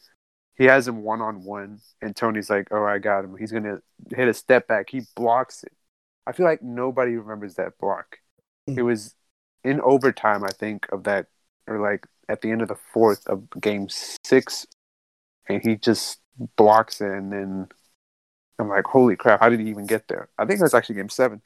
[0.56, 3.36] he has him one on one and Tony's like, "Oh, I got him.
[3.38, 3.82] He's going to
[4.14, 5.72] hit a step back." He blocks it.
[6.26, 8.18] I feel like nobody remembers that block.
[8.66, 9.14] It was
[9.62, 11.26] in overtime, I think, of that
[11.66, 14.66] or like at the end of the fourth of game 6
[15.48, 16.20] and he just
[16.56, 17.68] blocks it and then
[18.58, 20.28] I'm like, holy crap, how did he even get there?
[20.38, 21.42] I think it was actually game seven.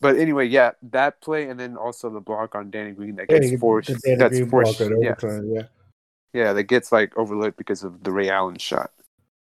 [0.00, 3.50] But anyway, yeah, that play and then also the block on Danny Green that gets
[3.50, 3.88] you- forced.
[3.88, 4.80] That's Green forced.
[4.80, 5.62] Yeah, yeah.
[6.32, 8.90] yeah, that gets like overlooked because of the Ray Allen shot.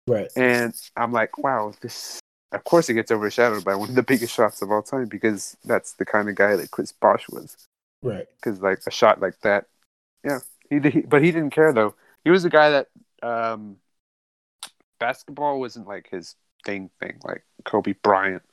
[0.08, 0.30] Right.
[0.36, 2.20] And I'm like, wow, this.
[2.52, 5.58] Of course, it gets overshadowed by one of the biggest shots of all time because
[5.66, 7.58] that's the kind of guy that Chris Bosh was.
[8.02, 8.28] Right.
[8.36, 9.66] Because like a shot like that,
[10.24, 11.96] yeah, he, he but he didn't care though.
[12.24, 12.88] He was the guy that
[13.24, 13.78] um,
[15.00, 18.44] basketball wasn't like his thing thing like Kobe Bryant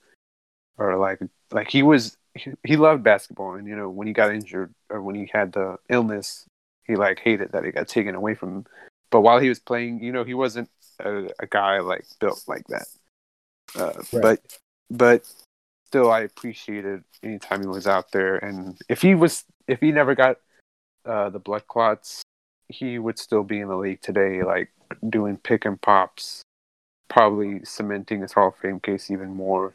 [0.79, 4.35] or like like he was he, he loved basketball and you know when he got
[4.35, 6.47] injured or when he had the illness
[6.85, 8.67] he like hated that it got taken away from him.
[9.11, 12.67] But while he was playing you know he wasn't a, a guy like built like
[12.69, 12.87] that.
[13.75, 14.23] Uh, Right.
[14.23, 14.59] but
[14.91, 15.35] but
[15.87, 18.37] still I appreciated anytime he was out there.
[18.37, 20.39] And if he was if he never got
[21.05, 22.23] uh, the blood clots
[22.69, 24.71] he would still be in the league today like
[25.09, 26.43] doing pick and pops
[27.13, 29.75] probably cementing his Hall of Fame case even more.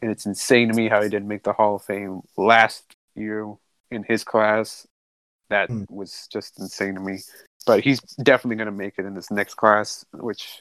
[0.00, 2.84] And it's insane to me how he didn't make the Hall of Fame last
[3.16, 3.52] year
[3.90, 4.86] in his class.
[5.48, 5.84] That Hmm.
[5.88, 7.18] was just insane to me.
[7.66, 10.60] But he's definitely going to make it in this next class, which,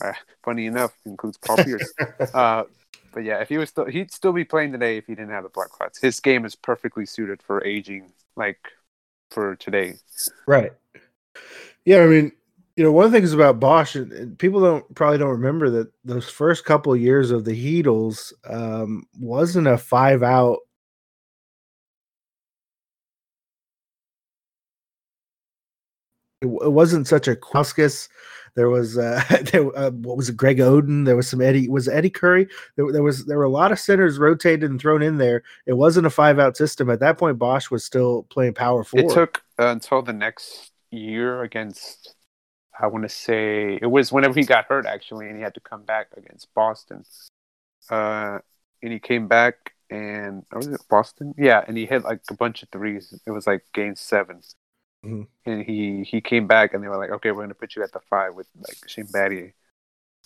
[0.00, 0.12] uh,
[0.42, 1.92] funny enough, includes Paul Pierce.
[2.34, 2.64] uh,
[3.12, 5.42] but yeah, if he was still, he'd still be playing today if he didn't have
[5.42, 6.00] the blood clots.
[6.00, 8.70] His game is perfectly suited for aging, like
[9.34, 9.94] for today.
[10.46, 10.72] Right.
[11.84, 12.32] Yeah, I mean,
[12.76, 15.92] you know, one of the things about Bosh, and- people don't probably don't remember that
[16.04, 20.60] those first couple of years of the Heatles um, wasn't a five out
[26.40, 28.08] it, wasn't such a Quauskas.
[28.56, 30.36] There was uh, there uh, what was it?
[30.36, 31.04] Greg Oden.
[31.04, 31.68] There was some Eddie.
[31.68, 32.48] Was Eddie Curry?
[32.76, 35.42] There, there was there were a lot of centers rotated and thrown in there.
[35.66, 37.38] It wasn't a five out system at that point.
[37.38, 39.10] Bosh was still playing power forward.
[39.10, 42.14] It took uh, until the next year against.
[42.78, 45.60] I want to say it was whenever he got hurt actually, and he had to
[45.60, 47.04] come back against Boston.
[47.88, 48.38] Uh,
[48.82, 51.34] and he came back and was it Boston?
[51.38, 53.18] Yeah, and he hit like a bunch of threes.
[53.26, 54.40] It was like game 7
[55.04, 55.22] mm-hmm.
[55.50, 57.92] and he he came back and they were like, okay, we're gonna put you at
[57.92, 59.52] the five with like Shane Battier.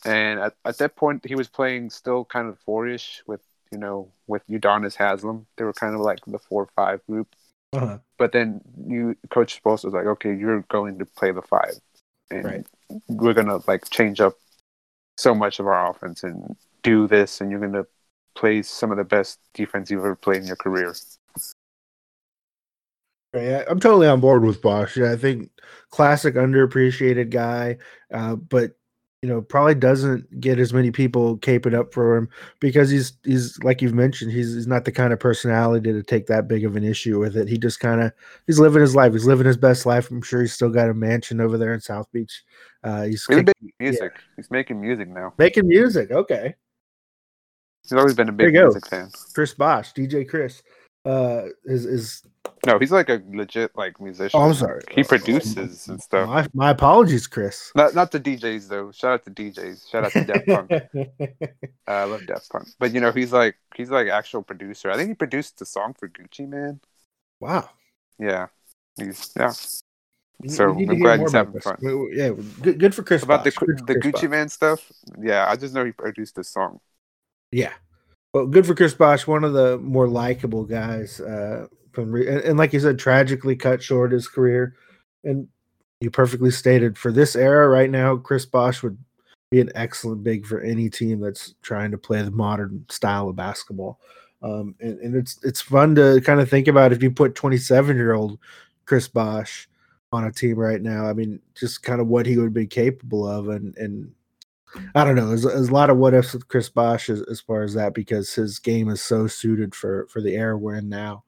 [0.05, 3.41] And at, at that point, he was playing still kind of four-ish with
[3.73, 5.47] you know with Udonis Haslem.
[5.57, 7.35] They were kind of like the four-five group.
[7.73, 7.99] Uh-huh.
[8.17, 11.75] But then you coach Spoelstra was like, okay, you're going to play the five,
[12.31, 12.67] and Right.
[13.09, 14.35] we're gonna like change up
[15.17, 17.87] so much of our offense and do this, and you're gonna
[18.35, 20.95] play some of the best defense you've ever played in your career.
[23.35, 24.97] Yeah, I'm totally on board with Bosh.
[24.97, 25.51] Yeah, I think
[25.91, 27.77] classic underappreciated guy,
[28.13, 28.73] uh, but
[29.23, 32.29] you know probably doesn't get as many people caping up for him
[32.61, 36.27] because he's he's like you've mentioned he's he's not the kind of personality to take
[36.29, 37.49] that big of an issue with it.
[37.49, 38.13] He just kind of
[38.47, 39.13] he's living his life.
[39.13, 40.11] He's living his best life.
[40.11, 42.45] I'm sure he's still got a mansion over there in South Beach.
[42.83, 44.13] Uh, he's He's making music.
[44.37, 45.35] He's making music now.
[45.37, 46.13] making music.
[46.13, 46.55] Okay,
[47.89, 49.11] He's always been a big music fan.
[49.35, 50.63] Chris Bosh, DJ Chris,
[51.07, 52.23] uh, is is
[52.67, 54.39] No, he's like a legit like musician.
[54.41, 54.83] Oh, I'm sorry.
[54.91, 56.29] He produces and stuff.
[56.29, 57.71] my, my apologies, Chris.
[57.75, 58.91] Not not the DJs though.
[58.93, 59.89] Shout out to DJs.
[59.91, 60.71] Shout out to Daft Punk.
[61.89, 62.69] Uh, I love Daft Punk.
[62.79, 64.91] But you know, he's like he's like actual producer.
[64.91, 66.81] I think he produced the song for Gucci Mane.
[67.41, 67.71] wow.
[68.19, 68.49] Yeah.
[68.99, 69.53] He's yeah.
[70.41, 71.77] We- So, we I'm glad he's having fun.
[71.81, 73.23] We- Yeah, good, good for Chris.
[73.23, 74.31] About the Good the Chris Gucci Bosh.
[74.31, 74.93] Man stuff.
[75.21, 76.81] Yeah, I just know he produced the song.
[77.51, 77.73] Yeah,
[78.35, 79.27] well, good for Chris Bosh.
[79.27, 81.21] One of the more likable guys.
[81.21, 81.67] Uh,
[82.07, 84.75] re- and, and like you said, tragically cut short his career.
[85.25, 85.49] And
[86.01, 88.99] you perfectly stated for this era right now, Chris Bosh would
[89.51, 93.37] be an excellent big for any team that's trying to play the modern style of
[93.37, 93.99] basketball.
[94.43, 97.97] Um, and, and it's it's fun to kind of think about if you put 27
[97.97, 98.39] year old
[98.85, 99.69] Chris Bosh
[100.13, 101.09] on a team right now.
[101.09, 104.13] I mean, just kind of what he would be capable of, and and
[104.95, 105.29] I don't know.
[105.29, 107.95] There's, there's a lot of what ifs with Chris Bosh as, as far as that
[107.95, 111.25] because his game is so suited for for the era we're in now.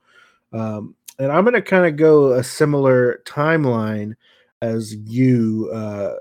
[0.53, 4.15] Um, and I'm going to kind of go a similar timeline
[4.63, 6.15] as you uh,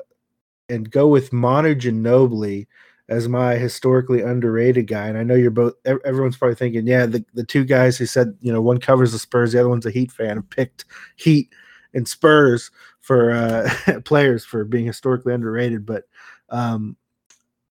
[0.67, 2.67] and go with Manu Ginobili
[3.07, 5.07] as my historically underrated guy.
[5.07, 5.73] And I know you're both.
[5.85, 9.19] Everyone's probably thinking, yeah, the the two guys who said you know one covers the
[9.19, 11.49] Spurs, the other one's a Heat fan, and picked Heat
[11.93, 15.85] and Spurs for uh, players for being historically underrated.
[15.85, 16.03] But
[16.49, 16.95] um,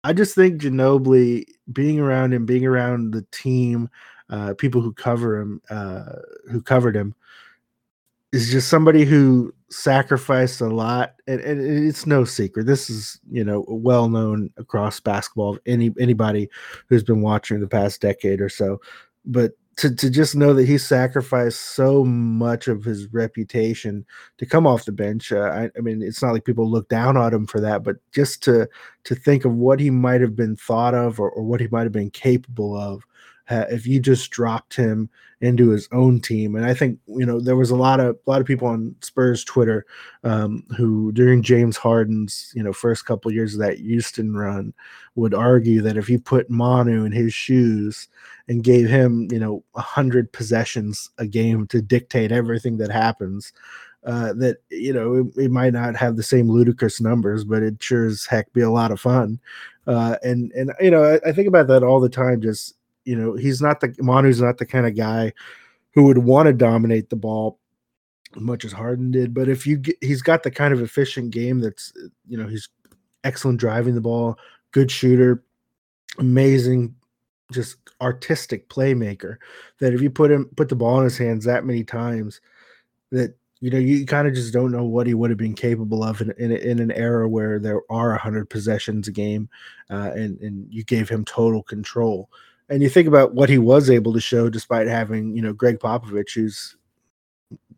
[0.04, 3.90] I just think Ginobili being around him, being around the team,
[4.30, 6.14] uh, people who cover him, uh,
[6.52, 7.14] who covered him,
[8.32, 12.66] is just somebody who sacrificed a lot, and, and it's no secret.
[12.66, 15.58] This is you know well known across basketball.
[15.66, 16.50] Any anybody
[16.88, 18.82] who's been watching the past decade or so,
[19.26, 24.06] but to to just know that he sacrificed so much of his reputation
[24.38, 25.32] to come off the bench.
[25.32, 27.98] Uh, I, I mean, it's not like people look down on him for that, but
[28.14, 28.70] just to
[29.04, 31.84] to think of what he might have been thought of or, or what he might
[31.84, 33.04] have been capable of
[33.50, 35.10] if you just dropped him
[35.42, 36.56] into his own team.
[36.56, 38.96] And I think you know there was a lot of a lot of people on
[39.02, 39.86] Spurs Twitter
[40.24, 44.74] um, who during James Harden's you know first couple years of that Houston run
[45.16, 48.08] would argue that if you put Manu in his shoes
[48.48, 53.54] and gave him you know hundred possessions a game to dictate everything that happens.
[54.06, 57.82] Uh, that you know it, it might not have the same ludicrous numbers, but it
[57.82, 59.40] sure as heck be a lot of fun.
[59.88, 62.40] Uh, and and you know I, I think about that all the time.
[62.40, 62.75] Just
[63.06, 65.32] you know he's not the Manu's not the kind of guy
[65.94, 67.60] who would want to dominate the ball
[68.36, 69.34] as much as Harden did.
[69.34, 71.94] But if you get, he's got the kind of efficient game that's
[72.28, 72.70] you know he's
[73.24, 74.38] excellent driving the ball,
[74.72, 75.44] good shooter,
[76.20, 76.96] amazing,
[77.52, 79.38] just artistic playmaker.
[79.80, 82.42] That if you put him put the ball in his hands that many times,
[83.12, 86.04] that you know you kind of just don't know what he would have been capable
[86.04, 89.50] of in in, in an era where there are hundred possessions a game,
[89.90, 92.30] uh, and and you gave him total control.
[92.70, 95.80] And you think about what he was able to show despite having you know Gregg
[95.80, 96.76] Popovich, who's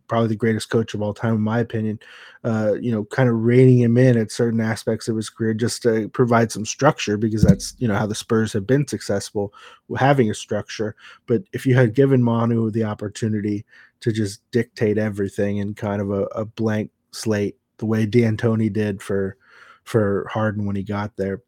[0.08, 2.00] probably the greatest coach of all time, in my opinion.
[2.44, 5.82] Uh, you know, kind of reining him in at certain aspects of his career just
[5.84, 9.54] to provide some structure because that's you know how the Spurs have been successful
[9.98, 10.96] having a structure.
[11.26, 13.66] But if you had given Manu the opportunity
[14.00, 19.02] to just dictate everything in kind of a, a blank slate, the way D'Antoni did
[19.02, 19.38] for
[19.84, 21.42] for Harden when he got there,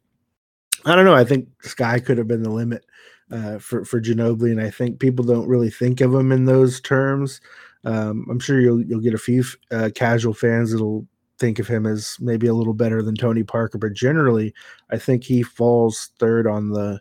[0.84, 1.14] I don't know.
[1.14, 2.84] I think sky could have been the limit
[3.30, 6.80] uh, for for Ginobili, and I think people don't really think of him in those
[6.80, 7.40] terms.
[7.84, 11.06] Um, I'm sure you'll you'll get a few uh, casual fans that'll
[11.38, 14.54] think of him as maybe a little better than Tony Parker, but generally,
[14.90, 17.00] I think he falls third on the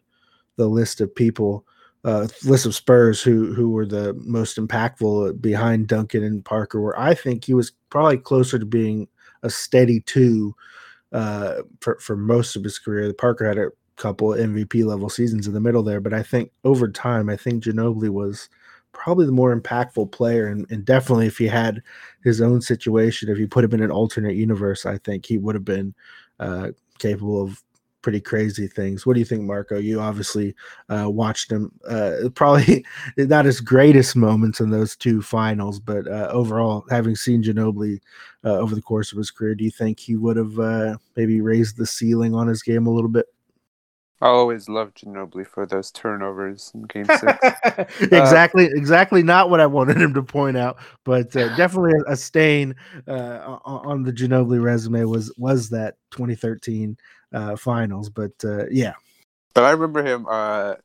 [0.55, 1.65] the list of people,
[2.03, 6.81] uh, list of Spurs who who were the most impactful behind Duncan and Parker.
[6.81, 9.07] Where I think he was probably closer to being
[9.43, 10.55] a steady two
[11.11, 13.07] uh, for for most of his career.
[13.07, 16.51] The Parker had a couple MVP level seasons in the middle there, but I think
[16.63, 18.49] over time, I think Ginobili was
[18.91, 21.83] probably the more impactful player, and, and definitely if he had
[22.23, 25.55] his own situation, if you put him in an alternate universe, I think he would
[25.55, 25.93] have been
[26.39, 27.61] uh, capable of
[28.01, 29.05] pretty crazy things.
[29.05, 29.77] What do you think, Marco?
[29.77, 30.55] You obviously
[30.89, 31.71] uh, watched him.
[31.87, 32.85] Uh, probably
[33.17, 37.99] not his greatest moments in those two finals, but uh, overall, having seen Ginobili
[38.45, 41.41] uh, over the course of his career, do you think he would have uh, maybe
[41.41, 43.25] raised the ceiling on his game a little bit?
[44.21, 47.23] I always loved Ginobili for those turnovers in Game Six.
[48.01, 52.11] exactly, uh, exactly not what I wanted him to point out, but uh, definitely a,
[52.11, 52.75] a stain
[53.07, 56.97] uh, on the Ginobili resume was was that 2013
[57.33, 58.09] uh, finals.
[58.09, 58.93] But uh, yeah,
[59.53, 60.25] but I remember him.
[60.29, 60.75] Uh,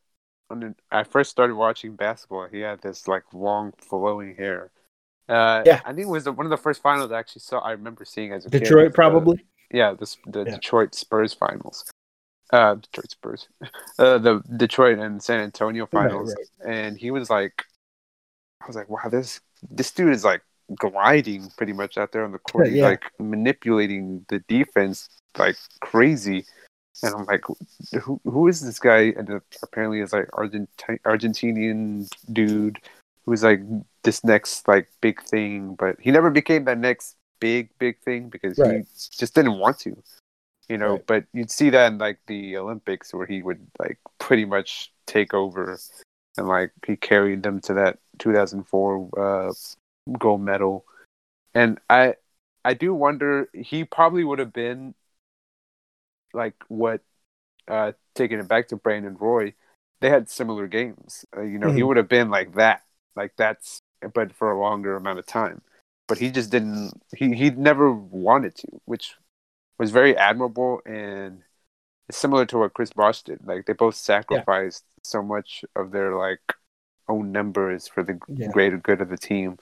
[0.49, 4.71] when I first started watching basketball, he had this like long flowing hair.
[5.29, 7.59] yeah, I think it was the, one of the first finals I actually saw.
[7.59, 9.45] I remember seeing as a Detroit, kid, probably.
[9.73, 10.55] yeah, the the yeah.
[10.55, 11.85] Detroit Spurs finals
[12.55, 13.49] uh, Detroit Spurs,
[13.99, 16.77] uh, the Detroit and San Antonio finals, right, right.
[16.77, 17.65] and he was like,
[18.63, 20.43] I was like, wow, this this dude is like
[20.77, 22.89] gliding pretty much out there on the court, yeah, yeah.
[22.91, 26.45] like manipulating the defense like crazy,
[27.03, 27.43] and I'm like,
[28.01, 29.13] who who is this guy?
[29.17, 30.71] And apparently, it's like Argent
[31.05, 32.79] Argentinian dude
[33.27, 33.63] who's like
[34.05, 38.57] this next like big thing, but he never became that next big big thing because
[38.59, 38.87] right.
[38.87, 39.97] he just didn't want to
[40.69, 41.07] you know right.
[41.07, 45.35] but you'd see that in like the olympics where he would like pretty much take
[45.35, 45.79] over
[46.37, 49.53] and like he carried them to that 2004 uh,
[50.19, 50.85] gold medal
[51.55, 52.15] and i
[52.65, 54.95] i do wonder he probably would have been
[56.33, 57.01] like what
[57.69, 59.53] uh taking it back to brandon roy
[60.01, 61.77] they had similar games uh, you know mm-hmm.
[61.77, 62.83] he would have been like that
[63.17, 63.79] like that's
[64.13, 65.63] but for a longer amount of time
[66.07, 69.15] but he just didn't he he never wanted to which
[69.79, 71.43] was very admirable and
[72.11, 73.41] similar to what Chris Bosh did.
[73.45, 75.01] Like they both sacrificed yeah.
[75.03, 76.55] so much of their like
[77.09, 78.49] own numbers for the yeah.
[78.49, 79.59] greater good of the team.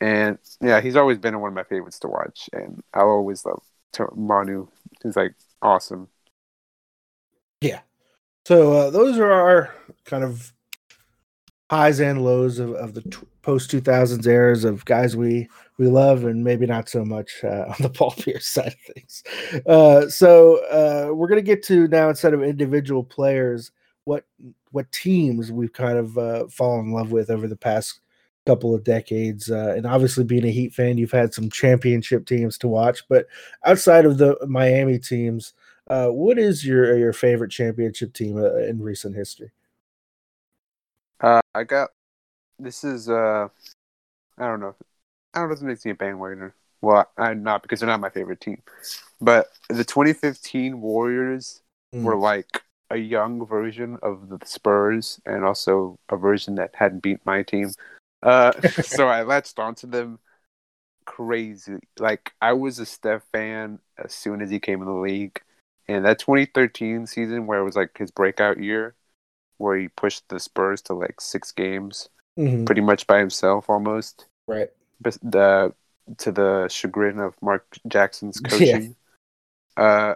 [0.00, 3.62] And yeah, he's always been one of my favorites to watch, and I always love
[4.16, 4.66] Manu.
[5.02, 6.08] He's like awesome.
[7.60, 7.80] Yeah.
[8.44, 9.74] So uh, those are our
[10.04, 10.52] kind of
[11.70, 15.48] highs and lows of, of the t- post 2000s eras of guys we
[15.78, 19.22] we love and maybe not so much uh, on the Paul Pierce side of things.
[19.66, 23.70] Uh, so uh, we're gonna get to now instead of individual players,
[24.04, 24.24] what
[24.70, 28.00] what teams we've kind of uh, fallen in love with over the past
[28.46, 29.50] couple of decades.
[29.50, 33.02] Uh, and obviously, being a Heat fan, you've had some championship teams to watch.
[33.08, 33.26] But
[33.64, 35.54] outside of the Miami teams,
[35.88, 39.52] uh, what is your your favorite championship team in recent history?
[41.22, 41.90] Uh, I got
[42.58, 43.48] this is uh,
[44.38, 44.74] I don't know.
[45.34, 46.52] I don't know if it makes me a bandwagoner.
[46.80, 48.60] Well, I'm not because they're not my favorite team.
[49.20, 51.62] But the 2015 Warriors
[51.94, 52.02] mm.
[52.02, 57.24] were like a young version of the Spurs and also a version that hadn't beat
[57.24, 57.70] my team.
[58.22, 60.18] Uh, so I latched onto them
[61.04, 61.78] crazy.
[61.98, 65.40] Like I was a Steph fan as soon as he came in the league.
[65.88, 68.94] And that 2013 season where it was like his breakout year,
[69.62, 72.64] where he pushed the Spurs to like six games, mm-hmm.
[72.64, 74.26] pretty much by himself almost.
[74.46, 74.70] Right.
[75.00, 75.72] But the
[76.18, 78.96] to the chagrin of Mark Jackson's coaching.
[79.78, 79.82] Yeah.
[79.82, 80.14] Uh,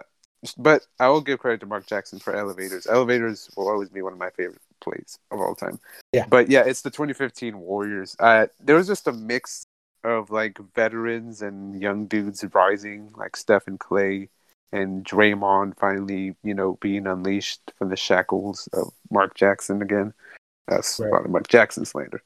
[0.57, 2.85] but I will give credit to Mark Jackson for elevators.
[2.85, 5.79] Elevators will always be one of my favorite plays of all time.
[6.13, 6.25] Yeah.
[6.29, 8.15] But yeah, it's the 2015 Warriors.
[8.19, 9.65] Uh, there was just a mix
[10.03, 14.29] of like veterans and young dudes rising, like Steph and Clay
[14.71, 20.13] and Draymond finally, you know, being unleashed from the shackles of Mark Jackson again.
[20.67, 21.25] That's right.
[21.25, 22.21] of Mark Jackson slander.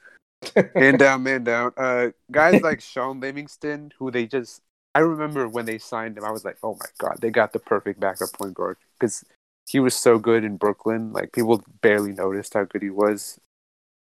[0.76, 1.72] and down, man down.
[1.78, 4.62] Uh, guys like Shaun Livingston, who they just,
[4.96, 7.60] I remember when they signed him, I was like, oh my God, they got the
[7.60, 8.78] perfect backup point guard.
[9.00, 9.24] Because
[9.68, 11.14] he was so good in Brooklyn.
[11.14, 13.40] Like, people barely noticed how good he was.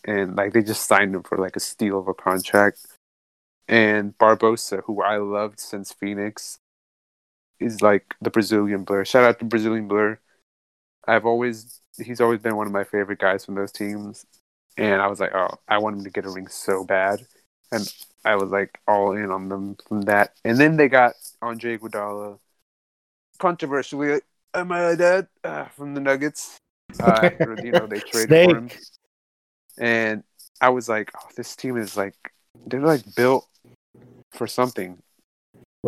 [0.04, 2.86] And, like, they just signed him for, like, a steal of a contract.
[3.66, 6.58] And Barbosa, who I loved since Phoenix,
[7.60, 9.04] is like the Brazilian Blur.
[9.04, 10.18] Shout out to Brazilian Blur.
[11.06, 14.26] I've always he's always been one of my favorite guys from those teams,
[14.76, 17.20] and I was like, oh, I want him to get a ring so bad,
[17.72, 17.92] and
[18.24, 20.34] I was like all in on them from that.
[20.44, 22.38] And then they got Andre Iguodala,
[23.38, 24.20] controversially,
[24.54, 26.58] am I that uh, from the Nuggets?
[27.00, 27.30] Uh,
[27.62, 28.50] you know they traded Snake.
[28.50, 28.70] for him,
[29.78, 30.24] and
[30.60, 32.14] I was like, oh, this team is like
[32.66, 33.46] they're like built
[34.32, 34.98] for something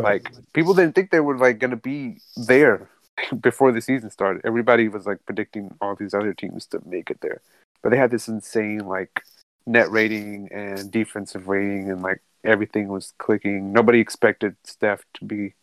[0.05, 2.89] Like people didn't think they were like going to be there
[3.41, 4.43] before the season started.
[4.45, 7.41] Everybody was like predicting all these other teams to make it there,
[7.83, 9.23] but they had this insane like
[9.67, 13.73] net rating and defensive rating, and like everything was clicking.
[13.73, 15.55] Nobody expected Steph to be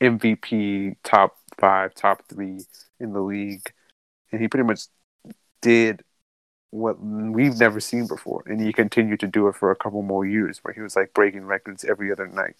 [0.00, 2.60] MVP, top five, top three
[3.00, 3.72] in the league,
[4.30, 4.82] and he pretty much
[5.60, 6.02] did
[6.70, 10.24] what we've never seen before, and he continued to do it for a couple more
[10.24, 12.56] years, where he was like breaking records every other night.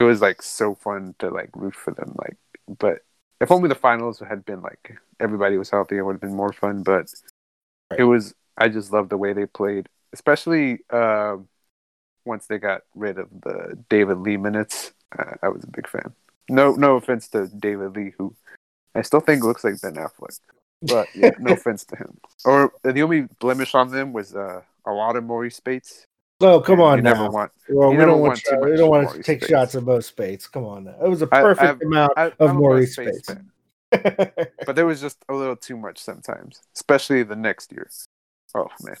[0.00, 2.36] It was like so fun to like root for them, like.
[2.78, 3.00] But
[3.40, 6.52] if only the finals had been like everybody was healthy, it would have been more
[6.52, 6.82] fun.
[6.82, 7.12] But
[7.90, 8.00] right.
[8.00, 8.34] it was.
[8.56, 11.36] I just loved the way they played, especially uh,
[12.24, 14.92] once they got rid of the David Lee minutes.
[15.16, 16.12] Uh, I was a big fan.
[16.48, 18.34] No, no offense to David Lee, who
[18.94, 20.38] I still think looks like Ben Affleck.
[20.82, 22.18] But yeah, no offense to him.
[22.44, 26.06] Or the only blemish on them was uh, a lot of Maurice Speights.
[26.40, 26.98] Oh come on!
[26.98, 27.12] You now.
[27.12, 27.52] never want.
[27.68, 28.38] Well, we don't want.
[28.38, 29.48] Shot, we don't want to take Speights.
[29.48, 30.48] shots of both Speights.
[30.48, 30.94] Come on, now.
[31.02, 33.30] it was a perfect I, amount I, of Maurice Speights.
[33.90, 37.90] but there was just a little too much sometimes, especially the next year.
[38.54, 38.96] Oh man,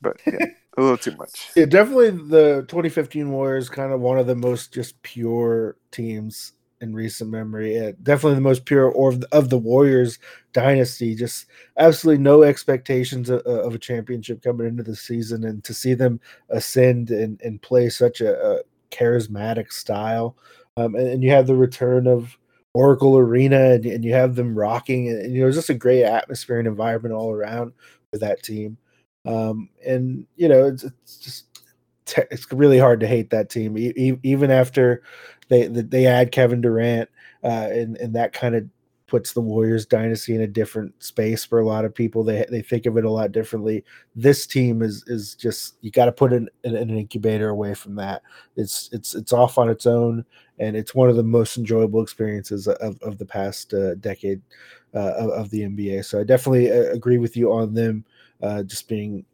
[0.00, 1.50] but yeah, a little too much.
[1.56, 6.94] Yeah, definitely the 2015 Warriors kind of one of the most just pure teams in
[6.94, 7.76] recent memory.
[7.76, 10.18] Yeah, definitely the most pure or of the Warriors
[10.52, 11.14] dynasty.
[11.14, 15.94] Just absolutely no expectations of, of, a championship coming into the season, and to see
[15.94, 18.60] them ascend and, and play such a, a
[18.90, 20.36] charismatic style.
[20.76, 22.38] Um, and, and, you have the return of
[22.74, 25.74] Oracle Arena, and, and you have them rocking, and, and you know, it's just a
[25.74, 27.72] great atmosphere and environment all around
[28.12, 28.76] for that team.
[29.26, 31.46] Um, and you know, it's, it's just
[32.30, 35.02] it's really hard to hate that team, even after
[35.50, 37.10] they they add Kevin Durant,
[37.44, 38.64] uh, and and that kind of
[39.06, 42.22] puts the Warriors dynasty in a different space for a lot of people.
[42.22, 43.84] They they think of it a lot differently.
[44.14, 47.96] This team is is just you got to put an, an, an incubator away from
[47.96, 48.22] that.
[48.56, 50.24] It's it's it's off on its own,
[50.60, 54.40] and it's one of the most enjoyable experiences of of the past uh, decade
[54.94, 56.04] uh, of, of, the NBA.
[56.04, 58.04] So I definitely uh, agree with you on them
[58.42, 59.24] uh, just being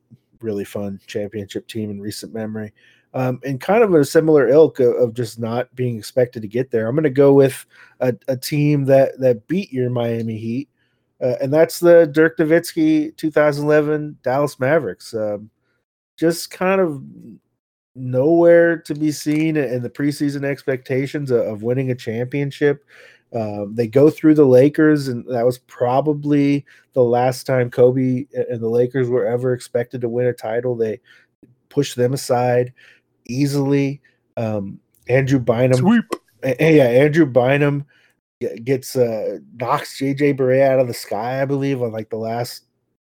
[0.40, 2.72] really fun championship team in recent memory
[3.16, 6.70] um, and kind of a similar ilk of, of, just not being expected to get
[6.70, 6.86] there.
[6.86, 7.64] I'm going to go with
[8.00, 10.68] a, a, team that that beat your Miami Heat,
[11.22, 15.14] uh, and that's the Dirk Nowitzki 2011 Dallas Mavericks.
[15.14, 15.48] Um,
[16.18, 17.02] just kind of
[17.94, 22.84] nowhere to be seen in the preseason expectations of, of winning a championship.
[23.34, 28.60] Um, they go through the Lakers, and that was probably the last time Kobe and
[28.60, 30.76] the Lakers were ever expected to win a title.
[30.76, 31.00] They
[31.70, 32.74] pushed them aside
[33.28, 34.00] easily.
[34.36, 36.04] Um, Andrew Bynum, Sweep.
[36.42, 37.84] yeah, Andrew Bynum
[38.64, 42.64] gets uh, knocks JJ Barea out of the sky, I believe, on like the last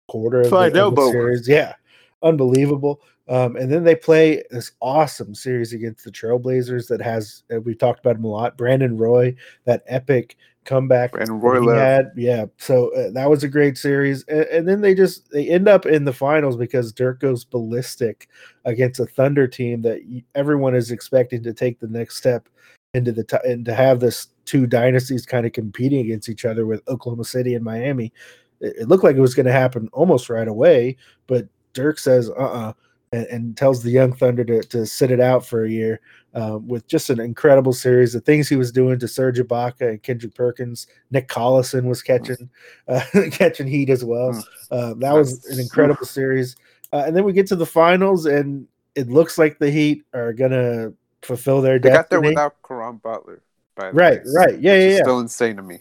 [0.07, 1.47] quarter of the, of the series.
[1.47, 1.75] Yeah,
[2.23, 3.01] unbelievable.
[3.31, 8.01] Um, and then they play this awesome series against the Trailblazers that has we've talked
[8.01, 8.57] about him a lot.
[8.57, 12.47] Brandon Roy, that epic comeback Brandon Roy had, yeah.
[12.57, 15.85] So uh, that was a great series, and, and, then they just they end up
[15.85, 18.27] in the finals because Dirk goes ballistic
[18.65, 20.01] against a Thunder team that
[20.35, 22.49] everyone is expecting to take the next step
[22.93, 26.65] into the t- and to have this two dynasties kind of competing against each other
[26.65, 28.11] with Oklahoma City and Miami.
[28.59, 32.29] It, it looked like it was going to happen almost right away, but Dirk says,
[32.29, 32.73] "Uh, uh
[33.11, 35.99] and, and, tells the Young Thunder to, to sit it out for a year
[36.33, 38.13] um, with just an incredible series.
[38.13, 42.49] The things he was doing to Serge Ibaka and Kendrick Perkins, Nick Collison was catching
[42.87, 43.01] uh,
[43.31, 44.43] catching heat as well.
[44.69, 46.55] Uh, that was an incredible series.
[46.93, 50.33] Uh, and then we get to the finals, and it looks like the Heat are
[50.33, 51.79] gonna fulfill their.
[51.79, 52.01] They destiny.
[52.01, 53.41] got there without Caron Butler.
[53.77, 55.01] right, way, right, yeah, yeah, yeah.
[55.03, 55.79] Still insane to me.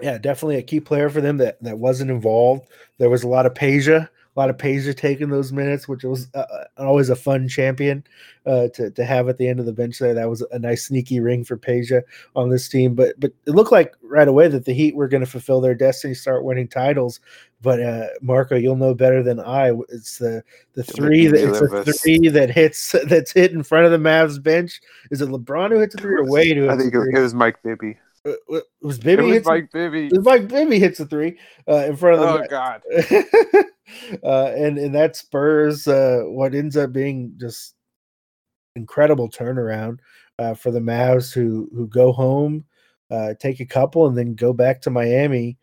[0.00, 2.68] Yeah, definitely a key player for them that that wasn't involved.
[2.98, 6.28] There was a lot of Peja a lot of Peja taking those minutes, which was
[6.34, 8.04] uh, uh, always a fun champion
[8.46, 9.98] uh, to to have at the end of the bench.
[9.98, 12.02] There, that was a nice sneaky ring for Peja
[12.34, 12.94] on this team.
[12.94, 15.74] But but it looked like right away that the Heat were going to fulfill their
[15.74, 17.20] destiny, start winning titles.
[17.62, 19.72] But uh, Marco, you'll know better than I.
[19.88, 20.42] It's the
[20.74, 24.42] the three that it's a three that hits that's hit in front of the Mavs
[24.42, 24.80] bench.
[25.10, 26.68] Is it LeBron who hits the three or Wade who?
[26.68, 27.98] I think it was Mike Bibby.
[28.26, 29.30] Uh, it was Bibby.
[29.30, 30.06] It was Mike Bibby.
[30.06, 32.44] It was Mike Bibby hits a three uh, in front of the.
[32.44, 32.82] Oh God!
[34.24, 37.74] uh, and and that spurs uh, what ends up being just
[38.76, 39.98] incredible turnaround
[40.38, 42.64] uh, for the Mavs, who who go home,
[43.10, 45.58] uh, take a couple, and then go back to Miami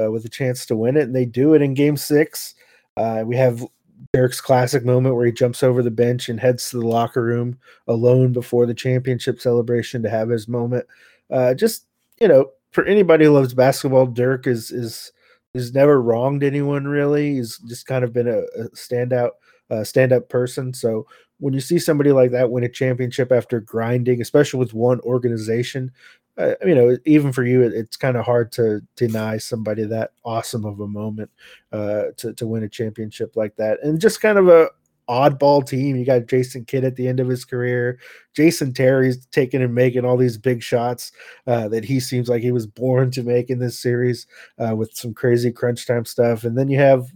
[0.00, 2.54] uh, with a chance to win it, and they do it in Game Six.
[2.96, 3.64] Uh, we have
[4.12, 7.58] Dirk's classic moment where he jumps over the bench and heads to the locker room
[7.88, 10.86] alone before the championship celebration to have his moment.
[11.30, 11.86] Uh, just
[12.20, 15.12] you know, for anybody who loves basketball, Dirk is is
[15.54, 17.34] is never wronged anyone really.
[17.36, 19.30] He's just kind of been a, a standout
[19.70, 20.74] uh, stand up person.
[20.74, 21.06] So
[21.38, 25.92] when you see somebody like that win a championship after grinding, especially with one organization,
[26.36, 30.12] uh, you know, even for you, it, it's kind of hard to deny somebody that
[30.24, 31.30] awesome of a moment
[31.72, 34.68] uh, to to win a championship like that, and just kind of a
[35.08, 35.96] oddball team.
[35.96, 37.98] You got Jason Kidd at the end of his career.
[38.34, 41.12] Jason Terry's taking and making all these big shots
[41.46, 44.26] uh, that he seems like he was born to make in this series
[44.58, 46.44] uh, with some crazy crunch time stuff.
[46.44, 47.06] And then you have a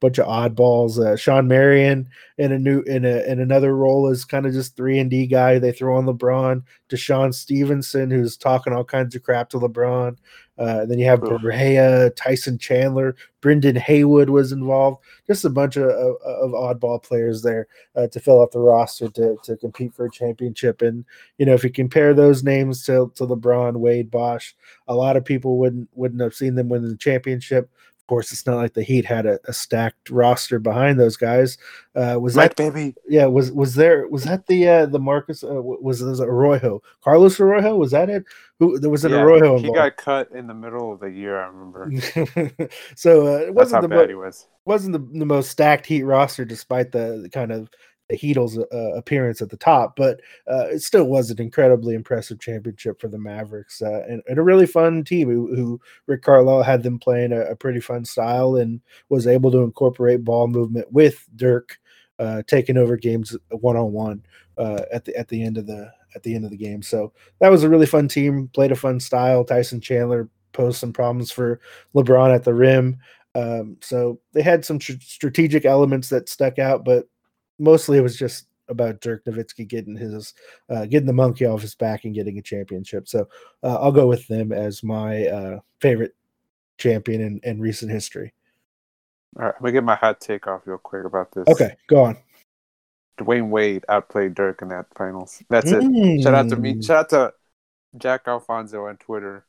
[0.00, 0.98] bunch of oddballs.
[0.98, 4.76] Uh, Shawn Marion in a new in a in another role as kind of just
[4.76, 5.58] three and D guy.
[5.58, 6.62] They throw on LeBron.
[6.88, 10.16] DeShawn Stevenson, who's talking all kinds of crap to LeBron.
[10.58, 15.02] Uh, then you have Barea, Tyson Chandler, Brendan Haywood was involved.
[15.26, 19.08] Just a bunch of, of, of oddball players there uh, to fill out the roster
[19.10, 20.82] to, to compete for a championship.
[20.82, 21.04] And
[21.38, 24.56] you know, if you compare those names to, to LeBron, Wade, Bosh,
[24.88, 27.70] a lot of people wouldn't wouldn't have seen them win the championship
[28.08, 31.58] course, it's not like the Heat had a, a stacked roster behind those guys.
[31.94, 32.94] Uh, was right, that baby?
[33.08, 34.08] Yeah, was was there?
[34.08, 35.44] Was that the uh, the Marcus?
[35.44, 36.82] Uh, was was Arroyo?
[37.04, 37.76] Carlos Arroyo?
[37.76, 38.24] Was that it?
[38.58, 39.56] Who there was an yeah, Arroyo?
[39.56, 39.64] Involved.
[39.66, 41.38] He got cut in the middle of the year.
[41.40, 41.90] I remember.
[42.96, 44.48] so uh, it wasn't the mo- was.
[44.64, 47.70] Wasn't the, the most stacked Heat roster, despite the, the kind of
[48.08, 52.40] the Heatles uh, appearance at the top, but uh, it still was an incredibly impressive
[52.40, 56.62] championship for the Mavericks uh, and, and, a really fun team who, who Rick Carlisle
[56.62, 60.90] had them playing a, a, pretty fun style and was able to incorporate ball movement
[60.90, 61.78] with Dirk
[62.18, 64.22] uh, taking over games one on one
[64.58, 66.82] at the at the end of the at the end of the game.
[66.82, 68.48] So that was a really fun team.
[68.48, 69.44] Played a fun style.
[69.44, 71.60] Tyson Chandler posed some problems for
[71.94, 72.98] LeBron at the rim.
[73.34, 77.08] Um, so they had some tr- strategic elements that stuck out, but
[77.58, 80.34] mostly it was just about Dirk Nowitzki getting his
[80.68, 83.08] uh, getting the monkey off his back and getting a championship.
[83.08, 83.28] So
[83.62, 86.14] uh, I'll go with them as my uh, favorite
[86.78, 88.34] champion in, in recent history.
[89.38, 91.44] All right, let me get my hot take off real quick about this.
[91.48, 92.16] Okay, go on.
[93.18, 95.42] Dwyane Wade outplayed Dirk in that finals.
[95.50, 96.18] That's mm.
[96.18, 96.22] it.
[96.22, 96.74] Shout out to me.
[96.74, 96.86] Mm.
[96.86, 97.32] Shout out to
[97.96, 99.44] Jack Alfonso on Twitter.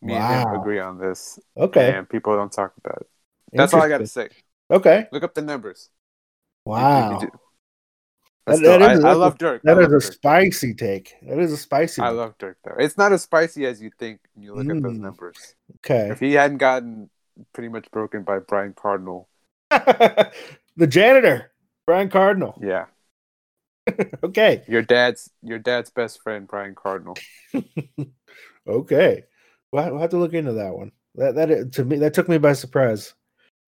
[0.00, 0.30] Me wow.
[0.30, 1.38] and him agree on this.
[1.56, 1.92] Okay.
[1.92, 3.08] And people don't talk about it.
[3.52, 4.28] That's all I got to say.
[4.70, 5.06] Okay.
[5.12, 5.90] Look up the numbers.
[6.70, 7.20] Wow.
[8.46, 9.62] That, that is, I, I love Dirk.
[9.64, 10.02] That is a Dirk.
[10.02, 11.14] spicy take.
[11.22, 12.02] That is a spicy.
[12.02, 12.76] I love Dirk though.
[12.78, 14.76] It's not as spicy as you think when you look mm.
[14.76, 15.00] at those mm.
[15.00, 15.54] numbers.
[15.84, 16.10] Okay.
[16.10, 17.10] If he hadn't gotten
[17.52, 19.28] pretty much broken by Brian Cardinal,
[19.70, 20.32] the
[20.86, 21.52] janitor,
[21.86, 22.58] Brian Cardinal.
[22.62, 22.86] Yeah.
[24.24, 24.62] okay.
[24.68, 27.16] Your dad's your dad's best friend, Brian Cardinal.
[28.66, 29.24] okay.
[29.72, 30.92] Well, we'll have to look into that one.
[31.16, 33.14] That that to me that took me by surprise.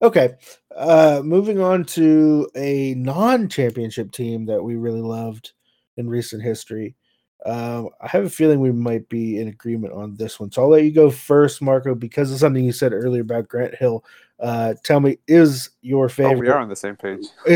[0.03, 0.35] Okay.
[0.75, 5.53] Uh, moving on to a non championship team that we really loved
[5.97, 6.97] in recent history.
[7.45, 10.51] Um, I have a feeling we might be in agreement on this one.
[10.51, 13.75] So I'll let you go first, Marco, because of something you said earlier about Grant
[13.75, 14.05] Hill.
[14.39, 16.37] Uh, tell me, is your favorite?
[16.37, 17.27] Oh, we are on the same page.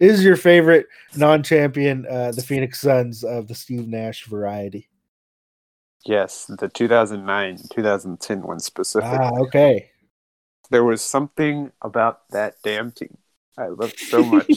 [0.00, 0.86] is your favorite
[1.16, 4.88] non-champion uh, the Phoenix Suns of the Steve Nash variety?
[6.06, 9.18] Yes, the 2009 2010 one specifically.
[9.18, 9.90] Ah, okay
[10.70, 13.18] there was something about that damn team
[13.56, 14.50] I loved so much.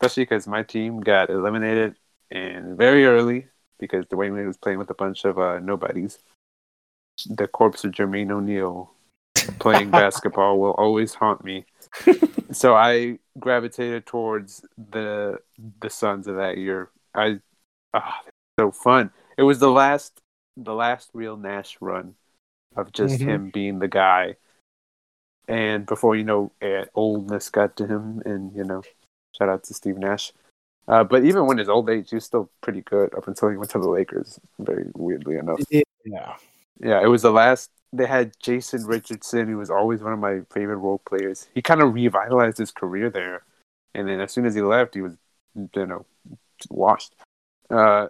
[0.00, 1.96] Especially because my team got eliminated
[2.30, 3.48] and very early
[3.80, 6.18] because Dwyane Wade was playing with a bunch of uh, nobodies.
[7.28, 8.92] The corpse of Jermaine O'Neal
[9.58, 11.64] playing basketball will always haunt me.
[12.52, 15.38] so I gravitated towards the
[15.80, 16.90] the Suns of that year.
[17.14, 17.40] I
[17.94, 18.20] ah,
[18.58, 19.10] so fun.
[19.36, 20.20] It was the last
[20.56, 22.14] the last real Nash run
[22.76, 23.28] of just mm-hmm.
[23.28, 24.36] him being the guy
[25.48, 28.82] and before you know, uh, oldness got to him, and you know,
[29.36, 30.32] shout out to Steve Nash.
[30.86, 33.56] Uh, but even when his old age, he was still pretty good up until he
[33.56, 34.38] went to the Lakers.
[34.58, 35.60] Very weirdly enough.
[36.04, 36.36] Yeah.
[36.80, 37.70] Yeah, it was the last.
[37.92, 41.48] They had Jason Richardson, who was always one of my favorite role players.
[41.54, 43.42] He kind of revitalized his career there,
[43.94, 45.16] and then as soon as he left, he was,
[45.56, 46.06] you know,
[46.70, 47.14] washed.
[47.70, 48.08] Uh,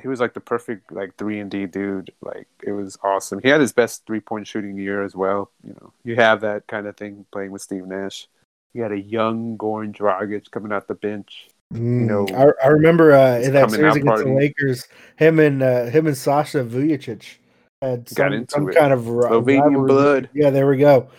[0.00, 2.12] he was like the perfect like three and D dude.
[2.20, 3.40] Like it was awesome.
[3.42, 5.50] He had his best three point shooting year as well.
[5.64, 8.28] You know, you have that kind of thing playing with Steve Nash.
[8.74, 11.48] You had a young Goran Dragic coming out the bench.
[11.72, 14.24] Mm, you know, I, I remember uh, in that series against party.
[14.24, 17.36] the Lakers, him and uh, him and Sasha Vujacic
[17.82, 20.30] had some, some kind of Slovenian blood.
[20.32, 21.10] Yeah, there we go.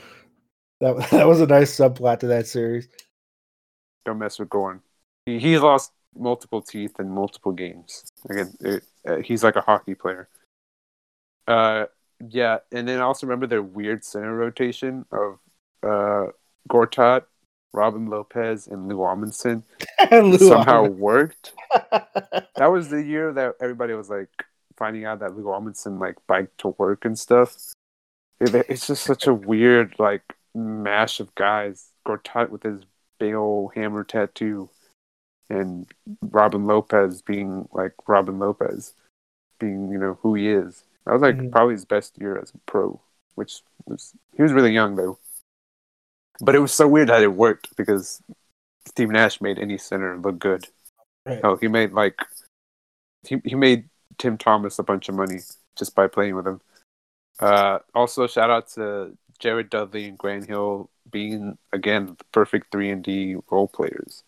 [0.82, 2.88] That that was a nice subplot to that series.
[4.06, 4.80] Don't mess with Goran.
[5.26, 8.04] He, he lost multiple teeth in multiple games.
[8.30, 10.28] Again, it, uh, he's like a hockey player.
[11.48, 11.86] Uh,
[12.28, 15.40] yeah, and then I also remember their weird center rotation of
[15.84, 16.32] uh,
[16.70, 17.24] Gortat,
[17.74, 19.64] Robin Lopez, and Lou Amundson
[20.12, 21.54] Lou somehow worked.
[21.92, 24.30] that was the year that everybody was like
[24.78, 27.56] finding out that Lou Amundson like biked to work and stuff.
[28.40, 31.92] It, it's just such a weird like mash of guys.
[32.08, 32.82] Gortat with his
[33.20, 34.70] big old hammer tattoo
[35.50, 35.88] and
[36.22, 38.94] Robin Lopez being like Robin Lopez,
[39.60, 40.84] being you know who he is.
[41.06, 41.50] That was like mm-hmm.
[41.50, 43.00] probably his best year as a pro,
[43.36, 45.18] which was he was really young though.
[46.42, 48.22] But it was so weird that it worked because
[48.88, 50.68] Steve Nash made any center look good.
[51.26, 51.42] Right.
[51.44, 52.20] Oh, he made like
[53.28, 55.40] he he made Tim Thomas a bunch of money
[55.78, 56.62] just by playing with him.
[57.40, 62.90] Uh, also, shout out to Jared Dudley and Grant Hill being again the perfect three
[62.90, 64.24] and D role players.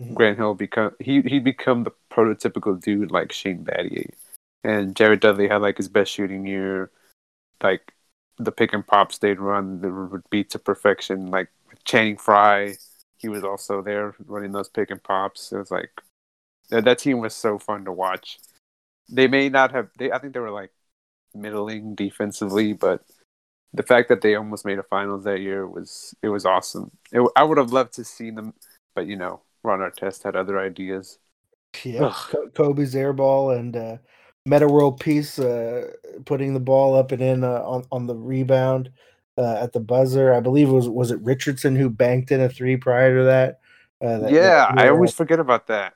[0.00, 0.14] Mm-hmm.
[0.14, 4.10] Grant Hill become he he become the prototypical dude like Shane Battier,
[4.62, 6.90] and Jared Dudley had like his best shooting year.
[7.62, 7.94] Like
[8.38, 11.26] the pick and pops they'd run that would be to perfection.
[11.30, 11.48] Like
[11.84, 12.74] Channing Frye,
[13.16, 15.52] he was also there running those pick and pops.
[15.52, 15.90] It was like
[16.68, 18.38] that, that team was so fun to watch.
[19.08, 19.88] They may not have.
[19.98, 20.72] They I think they were like
[21.34, 23.02] middling defensively, but
[23.72, 26.90] the fact that they almost made a finals that year was it was awesome.
[27.12, 28.52] It, I would have loved to see them,
[28.94, 31.18] but you know, Ron Artest had other ideas.
[31.84, 32.14] Yeah,
[32.54, 33.96] Kobe's airball and uh,
[34.46, 35.90] Metta World Peace uh,
[36.24, 38.90] putting the ball up and in uh, on on the rebound
[39.36, 40.32] uh, at the buzzer.
[40.32, 43.60] I believe it was was it Richardson who banked in a three prior to that.
[44.00, 45.94] Uh, that yeah, that I always forget about that.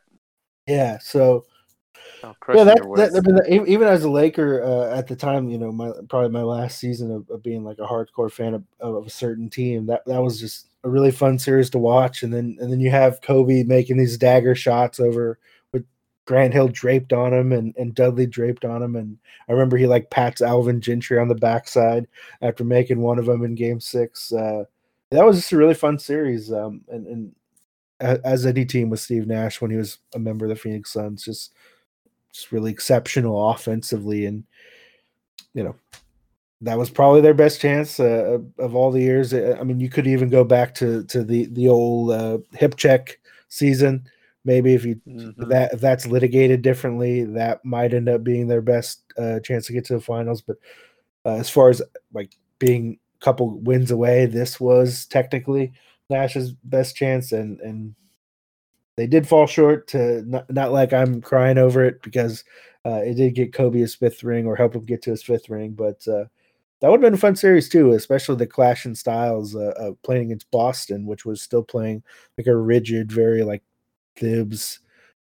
[0.66, 1.46] Yeah, so
[2.22, 5.72] Oh, yeah, that, that, that, even as a Laker uh, at the time, you know,
[5.72, 9.10] my probably my last season of, of being like a hardcore fan of, of, a
[9.10, 9.86] certain team.
[9.86, 12.22] That that was just a really fun series to watch.
[12.22, 15.38] And then and then you have Kobe making these dagger shots over
[15.72, 15.84] with
[16.26, 18.96] Grant Hill draped on him and, and Dudley draped on him.
[18.96, 19.18] And
[19.48, 22.06] I remember he like pats Alvin Gentry on the backside
[22.42, 24.32] after making one of them in Game Six.
[24.32, 24.64] Uh,
[25.10, 26.52] that was just a really fun series.
[26.52, 27.34] Um, and, and
[28.00, 31.24] as any team with Steve Nash when he was a member of the Phoenix Suns,
[31.24, 31.52] just
[32.32, 34.44] just really exceptional offensively, and
[35.54, 35.74] you know
[36.62, 39.32] that was probably their best chance uh, of all the years.
[39.32, 42.76] Uh, I mean, you could even go back to to the the old uh, hip
[42.76, 43.18] check
[43.48, 44.04] season.
[44.44, 45.48] Maybe if you mm-hmm.
[45.48, 49.72] that if that's litigated differently, that might end up being their best uh, chance to
[49.72, 50.42] get to the finals.
[50.42, 50.56] But
[51.24, 55.72] uh, as far as like being a couple wins away, this was technically
[56.08, 57.94] Nash's best chance, and and
[59.00, 62.44] they did fall short to not, not like I'm crying over it because
[62.84, 65.48] uh, it did get Kobe his fifth ring or help him get to his fifth
[65.48, 66.24] ring, but uh,
[66.80, 70.02] that would have been a fun series too, especially the clash in styles uh, of
[70.02, 72.02] playing against Boston, which was still playing
[72.36, 73.62] like a rigid, very like
[74.16, 74.80] Thibs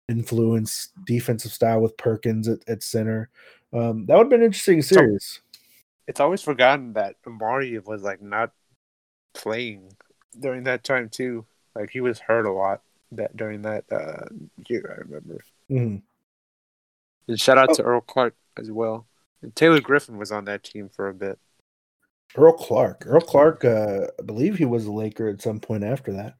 [0.08, 3.28] influence defensive style with Perkins at, at center.
[3.74, 5.42] Um, that would have been an interesting series.
[6.08, 8.52] It's always forgotten that Amar'e was like not
[9.34, 9.92] playing
[10.40, 11.44] during that time too.
[11.74, 12.80] Like he was hurt a lot
[13.12, 14.24] that during that uh,
[14.68, 14.94] year.
[14.96, 15.40] I remember.
[15.70, 15.96] Mm-hmm.
[17.28, 17.74] And shout out oh.
[17.74, 19.06] to Earl Clark as well.
[19.42, 21.38] And Taylor Griffin was on that team for a bit.
[22.36, 23.04] Earl Clark.
[23.06, 23.64] Earl Clark.
[23.64, 26.34] Uh, I believe he was a Laker at some point after that.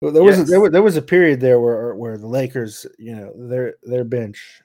[0.00, 0.38] Well, there yes.
[0.38, 3.32] was a, there was there was a period there where where the Lakers, you know,
[3.36, 4.62] their their bench,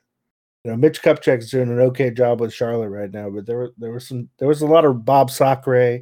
[0.64, 3.74] you know, Mitch Kupchak's doing an okay job with Charlotte right now, but there were
[3.78, 6.00] there was some there was a lot of Bob Sacre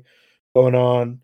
[0.53, 1.21] going on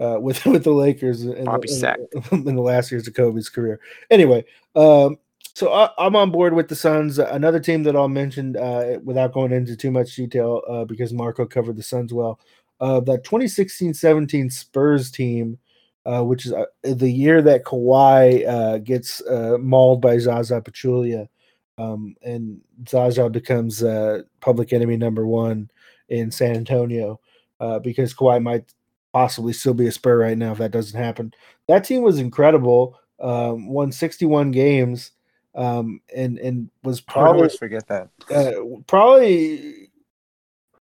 [0.00, 3.48] uh, with with the Lakers in, Bobby the, in, in, the last years of Kobe's
[3.48, 3.80] career.
[4.10, 4.44] Anyway,
[4.74, 5.18] um,
[5.54, 7.18] so I, am on board with the Suns.
[7.18, 11.44] Another team that I'll mention uh, without going into too much detail uh, because Marco
[11.44, 12.40] covered the Suns well.
[12.80, 15.58] Uh, that 2016-17 Spurs team,
[16.06, 19.20] uh, which is uh, the year that Kawhi uh, gets
[19.58, 21.28] mauled by Zaza Pachulia,
[21.76, 23.84] um, and Zaza becomes
[24.40, 25.70] public enemy number one
[26.08, 27.20] in San Antonio
[27.82, 28.72] because Kawhi might
[29.12, 31.32] possibly still be a Spur right now if that doesn't happen.
[31.66, 32.98] That team was incredible.
[33.18, 35.12] Um, won 61 games
[35.54, 38.52] um, and and was probably forget that uh,
[38.86, 39.90] probably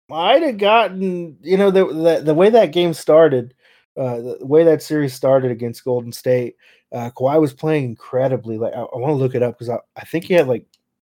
[0.08, 3.54] might have gotten you know the, the, the way that game started.
[3.98, 6.56] Uh, the way that series started against Golden State,
[6.94, 8.58] uh, Kawhi was playing incredibly.
[8.58, 10.66] Like I, I want to look it up because I, I think he had like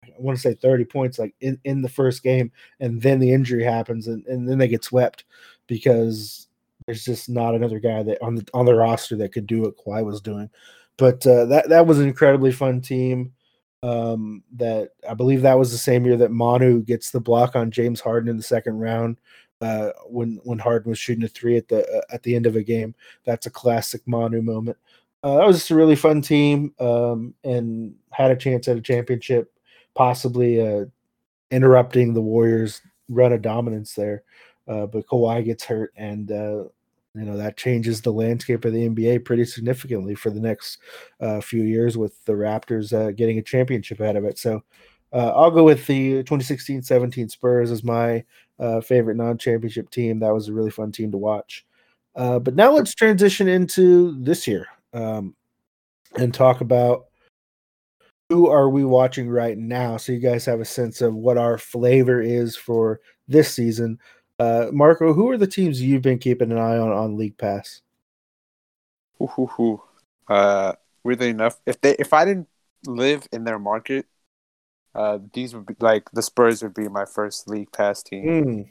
[0.05, 2.51] I want to say 30 points like in, in the first game,
[2.81, 5.25] and then the injury happens, and, and then they get swept
[5.69, 6.49] because
[6.87, 9.77] there's just not another guy that on the on the roster that could do what
[9.77, 10.51] Kawhi was doing.
[10.97, 13.33] But uh, that that was an incredibly fun team.
[13.83, 17.71] Um, that I believe that was the same year that Manu gets the block on
[17.71, 19.19] James Harden in the second round.
[19.61, 22.57] Uh, when when Harden was shooting a three at the uh, at the end of
[22.57, 24.77] a game, that's a classic Manu moment.
[25.23, 28.81] Uh, that was just a really fun team, um, and had a chance at a
[28.81, 29.53] championship,
[29.95, 30.85] possibly uh,
[31.51, 34.23] interrupting the Warriors' run of dominance there.
[34.67, 36.65] Uh, but Kawhi gets hurt, and uh,
[37.15, 40.79] you know that changes the landscape of the NBA pretty significantly for the next
[41.21, 44.39] uh, few years, with the Raptors uh, getting a championship out of it.
[44.39, 44.63] So
[45.13, 48.25] uh, I'll go with the 2016-17 Spurs as my
[48.59, 50.19] uh, favorite non-championship team.
[50.21, 51.65] That was a really fun team to watch.
[52.15, 55.35] but now let's transition into this year um,
[56.17, 57.07] and talk about
[58.31, 61.59] who are we watching right now so you guys have a sense of what our
[61.59, 63.99] flavor is for this season.
[64.39, 67.83] Uh, Marco, who are the teams you've been keeping an eye on on League Pass?
[69.21, 69.83] Ooh.
[70.29, 70.73] Uh,
[71.05, 72.49] weirdly enough, if they if I didn't
[72.87, 74.07] live in their market,
[74.95, 78.25] uh, these would be like the Spurs would be my first League Pass team.
[78.27, 78.71] Mm.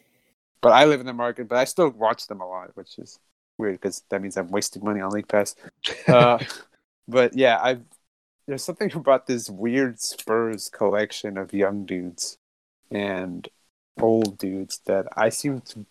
[0.61, 3.19] But I live in the market, but I still watch them a lot, which is
[3.57, 5.55] weird because that means I'm wasting money on League Pass.
[6.07, 6.39] Uh,
[7.07, 7.79] but yeah, I
[8.47, 12.37] there's something about this weird Spurs collection of young dudes
[12.91, 13.47] and
[14.01, 15.85] old dudes that I seem to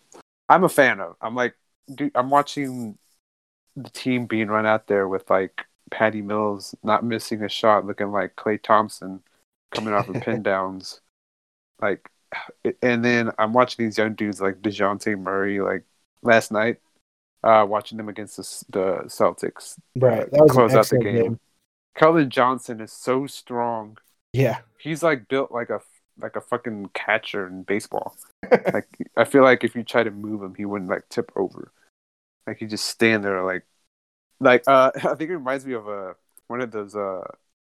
[0.49, 1.15] I'm a fan of.
[1.21, 1.55] I'm like
[1.93, 2.97] dude, I'm watching
[3.75, 8.11] the team being run out there with like Patty Mills not missing a shot, looking
[8.11, 9.21] like Klay Thompson
[9.71, 11.01] coming off of pin downs.
[11.81, 12.09] Like
[12.81, 15.83] and then I'm watching these young dudes like Dejounte Murray like
[16.21, 16.77] last night,
[17.43, 19.77] uh, watching them against the, the Celtics.
[19.95, 21.15] Right, that was close out the game.
[21.15, 21.39] game.
[21.97, 23.97] Keldon Johnson is so strong.
[24.31, 25.79] Yeah, He's like built like a
[26.19, 28.15] like a fucking catcher in baseball.
[28.51, 28.87] like
[29.17, 31.71] I feel like if you try to move him, he wouldn't like tip over.
[32.47, 33.65] Like he just stand there like
[34.39, 36.13] like uh I think it reminds me of uh
[36.47, 37.21] one of those uh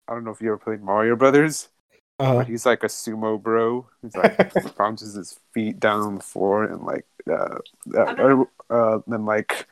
[0.08, 1.68] I don't know if you ever played Mario Brothers,
[2.20, 3.88] uh, but he's like a sumo bro.
[4.02, 4.38] He's like
[4.76, 7.58] bounces his feet down on the floor and like uh,
[7.96, 9.66] uh, uh then like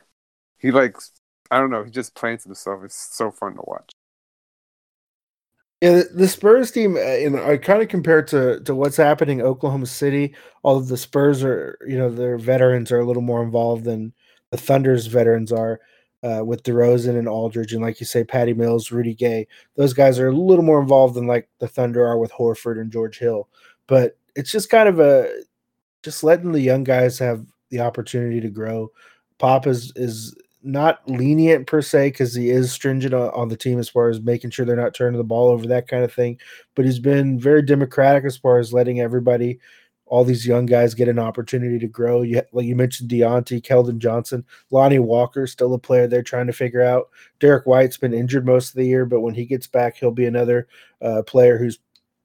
[0.59, 0.97] he like
[1.51, 2.83] I don't know, he just plants himself.
[2.85, 3.94] It's so fun to watch.
[5.85, 8.97] Yeah, the, Spurs team, uh, you know, I kind of compare it to to what's
[8.97, 10.35] happening in Oklahoma City.
[10.63, 14.15] All of the Spurs are, you know, their veterans are a little more involved than
[14.51, 15.81] the Thunder's veterans are,
[16.23, 19.47] uh, with DeRozan and Aldridge, and like you say, Patty Mills, Rudy Gay.
[19.77, 22.91] Those guys are a little more involved than like the Thunder are with Horford and
[22.91, 23.49] George Hill.
[23.87, 25.31] But it's just kind of a
[26.03, 28.91] just letting the young guys have the opportunity to grow.
[29.39, 33.89] Pop is is not lenient per se because he is stringent on, the team as
[33.89, 36.39] far as making sure they're not turning the ball over, that kind of thing.
[36.75, 39.61] But he's been very democratic as far as letting everybody,
[40.07, 42.23] all these young guys, get an opportunity to grow.
[42.23, 46.53] You, like you mentioned, Dejounte, Keldon Johnson, Lonnie Walker, still a player they're trying to
[46.53, 47.11] figure out.
[47.41, 50.27] Derrick White's been injured most of the year, but when he gets back, he'll be
[50.27, 50.67] another
[51.03, 51.79] uh, player who's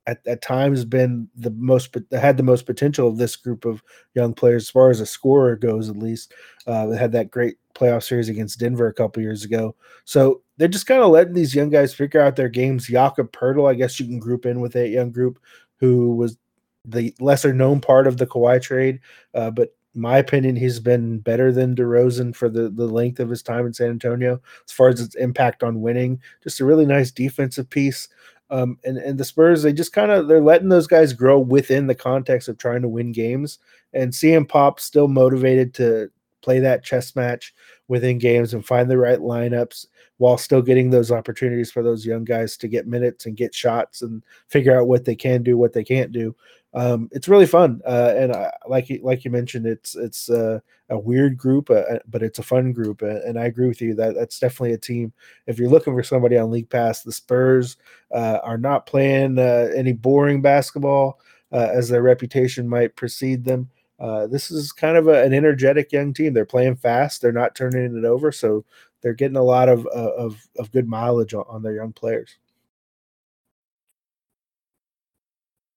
[0.10, 3.84] at, at times been the most had the most potential of this group of
[4.16, 6.34] young players as far as a scorer goes at least
[6.68, 10.88] uh, had that great playoff series against denver a couple years ago so they're just
[10.88, 14.06] kind of letting these young guys figure out their games jakob Poeltl, i guess you
[14.06, 15.40] can group in with that young group
[15.80, 16.38] who was
[16.86, 19.00] the lesser known part of the Kawhi trade
[19.34, 23.42] uh, but my opinion, he's been better than DeRozan for the, the length of his
[23.42, 26.22] time in San Antonio as far as its impact on winning.
[26.44, 28.08] Just a really nice defensive piece.
[28.52, 31.88] Um, and and the Spurs they just kind of they're letting those guys grow within
[31.88, 33.60] the context of trying to win games
[33.94, 36.10] and seeing Pop still motivated to
[36.42, 37.54] play that chess match
[37.88, 39.88] within games and find the right lineups
[40.18, 44.02] while still getting those opportunities for those young guys to get minutes and get shots
[44.02, 46.36] and figure out what they can do, what they can't do.
[46.74, 50.60] Um, it's really fun, uh, and I, like like you mentioned, it's it's uh,
[50.90, 53.96] a weird group, uh, but it's a fun group, uh, and I agree with you
[53.96, 55.12] that that's definitely a team.
[55.48, 57.78] If you're looking for somebody on League Pass, the Spurs
[58.14, 61.20] uh, are not playing uh, any boring basketball
[61.52, 63.70] uh, as their reputation might precede them.
[64.00, 66.34] Uh, this is kind of a, an energetic young team.
[66.34, 67.22] They're playing fast.
[67.22, 68.64] They're not turning it over, so
[69.02, 72.38] they're getting a lot of uh, of of good mileage on, on their young players.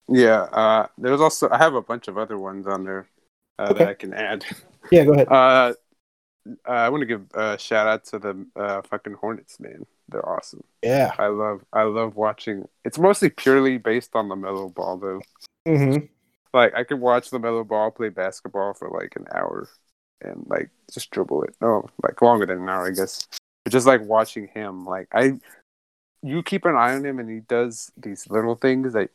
[0.09, 3.09] Yeah, uh, there's also I have a bunch of other ones on there
[3.59, 3.78] uh, Okay.
[3.78, 4.44] that I can add.
[4.90, 5.28] Yeah, go ahead.
[5.32, 5.72] Uh,
[6.66, 9.86] I want to give a shout out to the uh, fucking Hornets, man.
[10.09, 10.64] They're awesome.
[10.82, 11.12] Yeah.
[11.18, 12.68] I love I love watching.
[12.84, 15.20] It's mostly purely based on the Melo Ball, though.
[15.68, 16.07] Mm-hmm.
[16.53, 19.68] Like I could watch the Melo Ball play basketball for like an hour,
[20.20, 21.55] and like just dribble it.
[21.61, 23.26] No, like longer than an hour, I guess.
[23.64, 25.38] But just like watching him, like I,
[26.22, 29.11] you keep an eye on him, and he does these little things that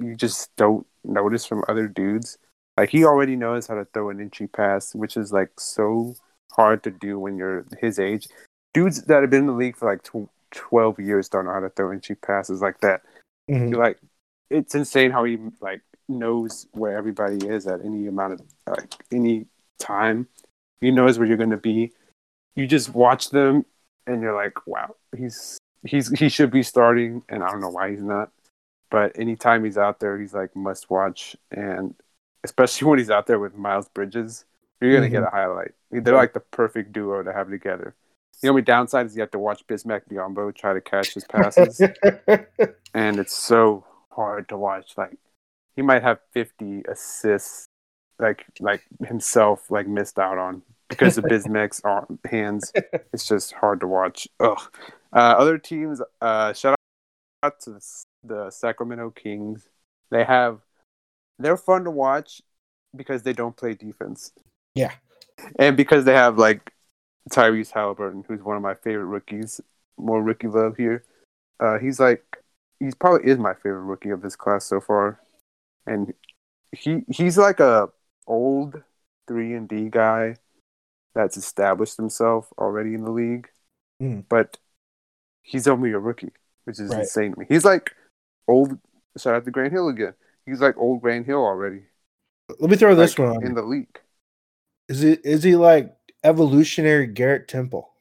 [0.00, 2.38] you just don't notice from other dudes.
[2.76, 6.14] Like he already knows how to throw an entry pass, which is like so
[6.52, 8.28] hard to do when you're his age.
[8.72, 11.60] Dudes that have been in the league for like tw- twelve years don't know how
[11.60, 13.02] to throw entry passes like that.
[13.50, 13.76] Mhm.
[13.76, 13.98] Like
[14.48, 19.46] it's insane how he like knows where everybody is at any amount of like any
[19.78, 20.26] time.
[20.80, 21.92] He knows where you're going to be.
[22.56, 23.64] You just watch them,
[24.06, 27.90] and you're like, wow, he's he's he should be starting, and I don't know why
[27.90, 28.30] he's not.
[28.90, 31.94] But anytime he's out there, he's like must watch, and
[32.44, 34.44] especially when he's out there with Miles Bridges,
[34.80, 35.72] you're gonna get a highlight.
[35.90, 37.94] They're like the perfect duo to have together.
[38.42, 41.80] The only downside is you have to watch Bismack Biyombo try to catch his passes,
[42.94, 44.94] and it's so hard to watch.
[44.96, 45.16] Like
[45.76, 47.66] he might have 50 assists,
[48.18, 52.72] like like himself, like missed out on because of Bismack's arm, hands.
[53.12, 54.26] It's just hard to watch.
[54.40, 54.60] Ugh.
[55.12, 56.76] Uh, other teams, uh, shout out
[57.42, 57.80] out to the,
[58.24, 59.68] the Sacramento Kings.
[60.10, 60.60] They have
[61.38, 62.42] they're fun to watch
[62.94, 64.32] because they don't play defense.
[64.74, 64.92] Yeah.
[65.58, 66.72] And because they have like
[67.30, 69.60] Tyrese Halliburton, who's one of my favorite rookies.
[69.96, 71.04] More rookie love here.
[71.58, 72.24] Uh, he's like
[72.78, 75.20] he's probably is my favorite rookie of this class so far,
[75.86, 76.14] and
[76.72, 77.90] he he's like a
[78.26, 78.82] old
[79.28, 80.36] three and D guy
[81.14, 83.48] that's established himself already in the league,
[84.00, 84.24] Mm.
[84.28, 84.56] but
[85.42, 86.32] he's only a rookie,
[86.64, 87.00] which is Right.
[87.00, 87.46] insane to me.
[87.48, 87.94] He's like
[88.50, 88.78] old.
[89.18, 90.14] Shout out to Grant Hill again.
[90.46, 91.84] He's like old Grant Hill already
[92.60, 93.46] Let me throw this like, one on.
[93.46, 94.00] in the leak.
[94.88, 97.94] Is it is he like evolutionary Garrett Temple?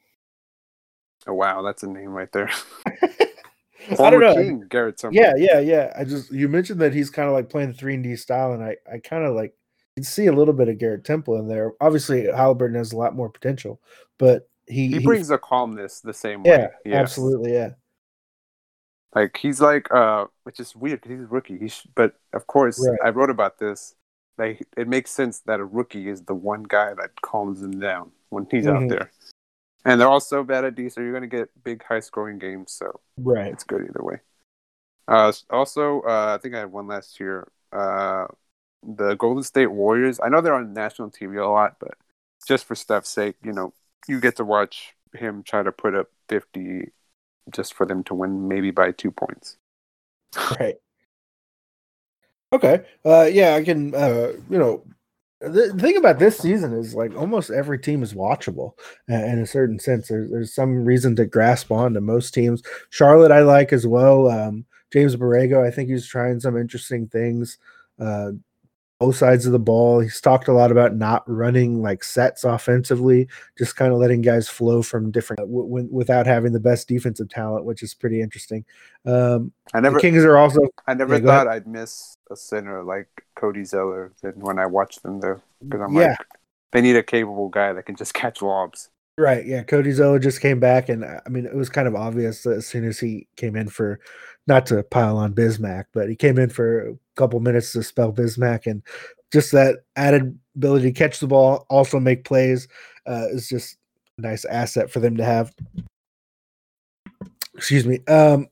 [1.28, 2.50] Oh wow, that's a name right there.
[4.00, 4.36] I don't know.
[4.36, 5.22] King Garrett Temple.
[5.22, 5.94] Yeah, yeah, yeah.
[5.98, 8.54] I just you mentioned that he's kind of like playing the three and D style,
[8.54, 9.54] and I I kind of like
[10.02, 11.74] see a little bit of Garrett Temple in there.
[11.82, 13.82] Obviously, Halliburton has a lot more potential,
[14.18, 16.70] but he he he- brings a calmness the same yeah, way.
[16.86, 17.12] Yes.
[17.12, 17.72] absolutely, yeah,
[19.16, 21.60] Like he's like, uh, which is weird because he's a rookie.
[21.60, 22.98] He sh- but of course, Right.
[23.06, 23.94] I wrote about this.
[24.40, 28.12] Like it makes sense that a rookie is the one guy that calms him down
[28.30, 28.76] when he's Mhm.
[28.84, 29.12] out there.
[29.86, 32.72] And they're all so bad at D, so you're gonna get big, high scoring games.
[32.72, 33.54] So right.
[33.54, 34.22] it's good either way.
[35.08, 37.48] Uh, also, uh, I think I had one last year.
[37.72, 38.26] Uh,
[38.82, 40.20] the Golden State Warriors.
[40.20, 41.96] I know they're on national TV a lot, but
[42.48, 43.72] just for Steph's sake, you know,
[44.08, 46.92] you get to watch him try to put up 50
[47.52, 49.58] just for them to win, maybe by two points.
[50.60, 50.76] Right.
[52.52, 52.84] Okay.
[53.06, 54.84] Uh yeah, I can uh you know
[55.42, 58.74] the, thing about this season is like almost every team is watchable
[59.10, 60.08] uh, in a certain sense.
[60.08, 62.64] There's there's some reason to grasp on to most teams.
[62.90, 64.30] Charlotte I like as well.
[64.30, 67.58] Um James Borrego, I think he's trying some interesting things.
[68.00, 68.32] Uh
[69.00, 70.02] both sides of the ball.
[70.02, 73.28] He's talked a lot about not running like sets offensively,
[73.58, 77.30] just kind of letting guys flow from different w- w- without having the best defensive
[77.30, 78.66] talent, which is pretty interesting.
[79.06, 82.84] Um, I never, the Kings are also I never Yeah, thought I'd miss a center
[82.84, 86.10] like Cody Zeller than when I watched them though, because I'm Yeah.
[86.10, 86.18] like,
[86.72, 88.90] they need a capable guy that can just catch lobs.
[89.18, 89.46] Right.
[89.46, 89.64] Yeah.
[89.64, 92.68] Cody Zeller just came back, and uh, I mean, it was kind of obvious as
[92.68, 94.00] soon as he came in for,
[94.48, 98.66] not to pile on Bismack, but he came in for couple minutes to spell Bismack,
[98.66, 98.82] and
[99.32, 102.68] just that added ability to catch the ball, also make plays,
[103.06, 103.78] uh, is just
[104.18, 105.54] a nice asset for them to have.
[107.56, 108.00] Excuse me.
[108.08, 108.48] Um,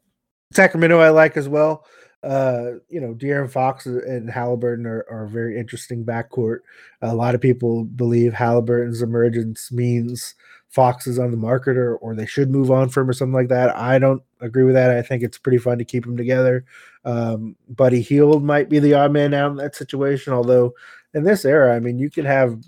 [0.51, 1.85] Sacramento, I like as well.
[2.23, 6.59] Uh, you know, De'Aaron Fox and Halliburton are, are a very interesting backcourt.
[7.01, 10.35] A lot of people believe Halliburton's emergence means
[10.69, 13.49] Fox is on the market or, or they should move on from or something like
[13.49, 13.75] that.
[13.75, 14.91] I don't agree with that.
[14.91, 16.65] I think it's pretty fun to keep them together.
[17.07, 20.73] Um, Buddy Hield might be the odd man out in that situation, although
[21.13, 22.59] in this era, I mean, you could have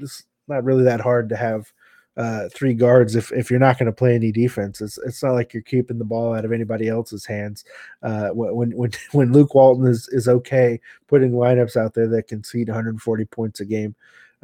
[0.00, 1.72] it's not really that hard to have
[2.16, 4.80] uh, three guards if, if you're not going to play any defense.
[4.80, 7.64] It's it's not like you're keeping the ball out of anybody else's hands.
[8.02, 12.68] Uh, when when when Luke Walton is is okay putting lineups out there that concede
[12.68, 13.94] 140 points a game,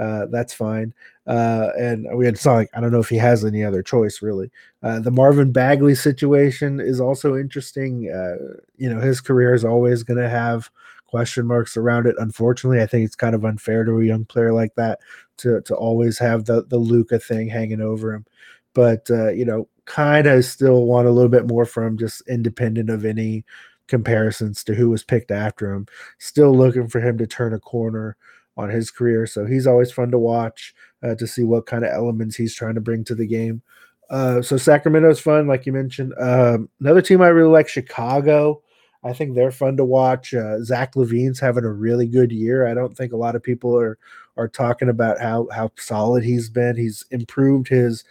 [0.01, 0.95] uh, that's fine.
[1.27, 4.51] Uh, and we had saw I don't know if he has any other choice really.
[4.83, 8.11] Uh, the Marvin Bagley situation is also interesting.
[8.11, 10.71] Uh, you know, his career is always going to have
[11.07, 12.17] question marks around it.
[12.19, 15.01] Unfortunately, I think it's kind of unfair to a young player like that
[15.39, 18.25] to to always have the the Luka thing hanging over him.
[18.73, 22.89] But uh, you know, kind of still want a little bit more from just independent
[22.89, 23.45] of any
[23.87, 25.87] comparisons to who was picked after him.
[26.19, 28.17] Still looking for him to turn a corner
[28.57, 29.27] on his career.
[29.27, 32.75] So he's always fun to watch uh, to see what kind of elements he's trying
[32.75, 33.63] to bring to the game.
[34.11, 36.13] Uh, so Sacramento's fun, like you mentioned.
[36.19, 38.63] Um, another team I really like, Chicago.
[39.03, 40.35] I think they're fun to watch.
[40.35, 42.67] Uh, Zach LaVine's having a really good year.
[42.67, 43.99] I don't think a lot of people are
[44.37, 46.77] are talking about how how solid he's been.
[46.77, 48.05] He's improved his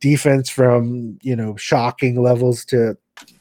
[0.00, 2.96] defense from you know shocking levels to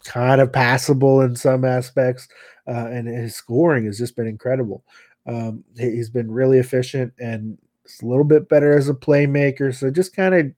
[0.06, 2.28] kind of passable in some aspects,
[2.68, 4.84] uh, and his scoring has just been incredible.
[5.28, 7.58] Um, he, he's been really efficient and
[8.02, 9.76] a little bit better as a playmaker.
[9.76, 10.52] So just kind of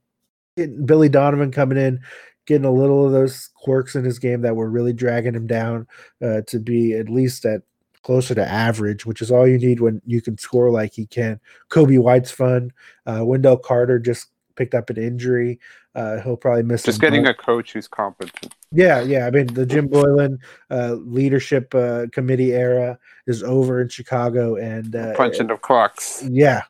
[0.57, 1.99] getting Billy Donovan coming in,
[2.45, 5.87] getting a little of those quirks in his game that were really dragging him down
[6.23, 7.61] uh, to be at least at
[8.01, 11.39] closer to average, which is all you need when you can score like he can.
[11.69, 12.71] Coby White's fun.
[13.05, 15.59] Uh, Wendell Carter just picked up an injury.
[15.95, 16.83] Uh, he'll probably miss.
[16.83, 17.37] Just getting month.
[17.39, 18.55] a coach who's competent.
[18.71, 19.25] Yeah, yeah.
[19.25, 20.37] I mean, the Jim Boylen
[20.69, 26.23] uh, leadership uh, committee era is over in Chicago, and uh, Punching of clocks.
[26.29, 26.63] yeah,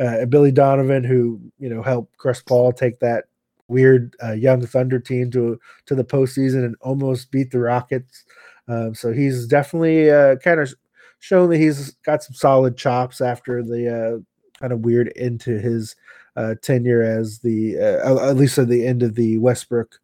[0.00, 3.26] uh, Billy Donovan, who you know helped Chris Paul take that
[3.68, 8.24] weird uh, young Thunder team to to the postseason and almost beat the Rockets.
[8.68, 10.74] Um, so he's definitely uh, kind of
[11.20, 15.94] shown that he's got some solid chops after the uh, kind of weird into his
[16.34, 20.00] uh, tenure as the uh, at least at the end of the Westbrook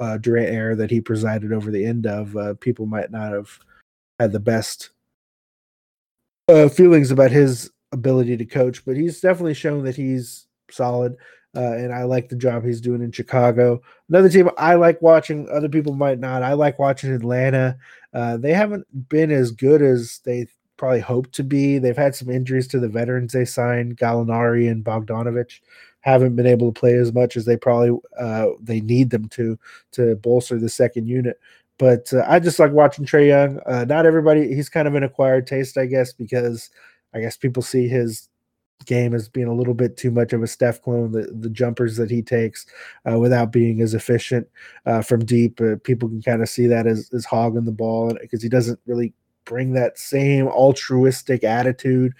[0.00, 3.58] uh, Durant era that he presided over the end of, uh, people might not have
[4.18, 4.90] had the best
[6.48, 11.16] uh, feelings about his ability to coach, but he's definitely shown that he's solid.
[11.56, 13.80] Uh, and I like the job he's doing in Chicago.
[14.08, 16.42] Another team I like watching, other people might not.
[16.42, 17.78] I like watching Atlanta.
[18.12, 20.46] Uh, they haven't been as good as they
[20.76, 21.78] probably hoped to be.
[21.78, 25.60] They've had some injuries to the veterans they signed, Gallinari and Bogdanovic.
[26.00, 29.58] Haven't been able to play as much as they probably uh, they need them to
[29.92, 31.38] to bolster the second unit.
[31.78, 33.60] But uh, I just like watching Trae Young.
[33.66, 34.54] Uh, not everybody.
[34.54, 36.70] He's kind of an acquired taste, I guess, because
[37.14, 38.28] I guess people see his
[38.86, 41.12] game as being a little bit too much of a Steph clone.
[41.12, 42.66] The the jumpers that he takes
[43.10, 44.48] uh, without being as efficient
[44.86, 48.16] uh, from deep, uh, people can kind of see that as as hogging the ball
[48.20, 49.12] because he doesn't really
[49.44, 52.12] bring that same altruistic attitude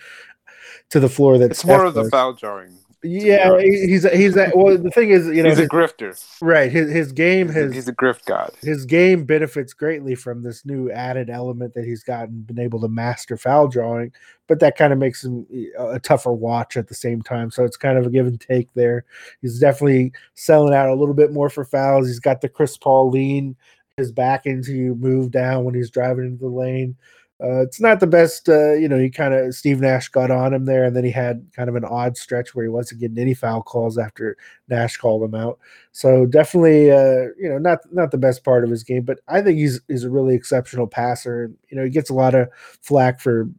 [0.90, 2.74] to the floor that It's Steph more of the foul drawing.
[3.04, 4.56] Yeah, he's he's that.
[4.56, 6.36] Well, the thing is, you know, he's a his, grifter.
[6.40, 6.70] right?
[6.70, 8.52] His his game has he's a grift god.
[8.60, 12.88] his game benefits greatly from this new added element that he's gotten been able to
[12.88, 14.12] master foul drawing
[14.48, 15.46] but that kind of makes him
[15.78, 18.40] a a tougher watch at the same time so it's kind of a give and
[18.40, 19.04] take there
[19.42, 23.10] he's definitely selling out a little bit more for fouls he's got the chris paul
[23.10, 23.54] lean
[23.96, 26.96] his back into you move down when he's driving into the lane
[27.40, 30.52] uh, it's not the best uh, you know he kind of steve nash got on
[30.52, 33.18] him there and then he had kind of an odd stretch where he wasn't getting
[33.18, 34.36] any foul calls after
[34.68, 35.58] nash called him out
[35.98, 39.42] so definitely, uh, you know, not not the best part of his game, but I
[39.42, 41.46] think he's he's a really exceptional passer.
[41.46, 42.48] And you know, he gets a lot of
[42.82, 43.50] flack for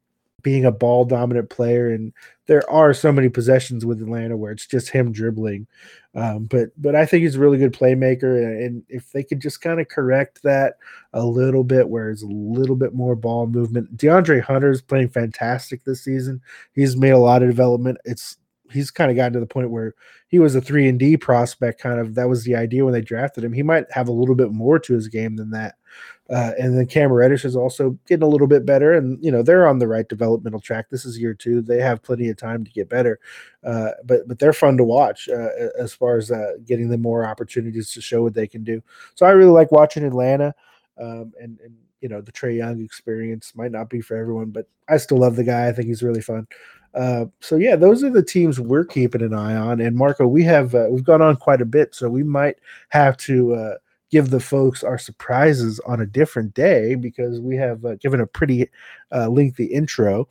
[0.41, 2.13] being a ball dominant player, and
[2.49, 5.67] there are so many possessions with Atlanta where it's just him dribbling.
[6.15, 9.39] Um, but but I think he's a really good playmaker, and, and if they could
[9.39, 10.77] just kind of correct that
[11.13, 13.95] a little bit, where it's a little bit more ball movement.
[13.95, 16.41] DeAndre Hunter's playing fantastic this season.
[16.73, 17.99] He's made a lot of development.
[18.03, 18.37] It's
[18.71, 19.93] he's kind of gotten to the point where
[20.27, 21.79] he was a three and D prospect.
[21.79, 23.53] Kind of that was the idea when they drafted him.
[23.53, 25.75] He might have a little bit more to his game than that.
[26.29, 29.41] Uh, and then Cam Reddish is also getting a little bit better, and you know
[29.41, 30.89] they're on the right developmental track.
[30.89, 33.19] This is year two; they have plenty of time to get better.
[33.63, 35.49] Uh, but but they're fun to watch uh,
[35.79, 38.81] as far as uh, getting them more opportunities to show what they can do.
[39.15, 40.53] So I really like watching Atlanta,
[40.99, 44.67] um, and and you know the Trae Young experience might not be for everyone, but
[44.87, 45.67] I still love the guy.
[45.67, 46.47] I think he's really fun.
[46.93, 49.79] Uh, so yeah, those are the teams we're keeping an eye on.
[49.81, 52.57] And Marco, we have uh, we've gone on quite a bit, so we might
[52.89, 53.55] have to
[54.11, 58.27] give the folks our surprises on a different day because we have uh, given a
[58.27, 58.69] pretty
[59.11, 60.27] uh, lengthy intro,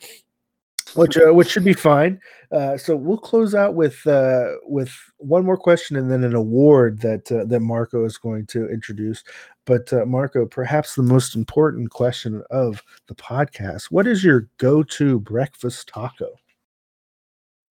[0.95, 2.20] which uh, which should be fine.
[2.51, 7.01] Uh, so we'll close out with uh, with one more question and then an award
[7.01, 9.22] that uh, that Marco is going to introduce.
[9.64, 15.89] But Marco, perhaps the most important question of the podcast: What is your go-to breakfast
[15.89, 16.31] taco?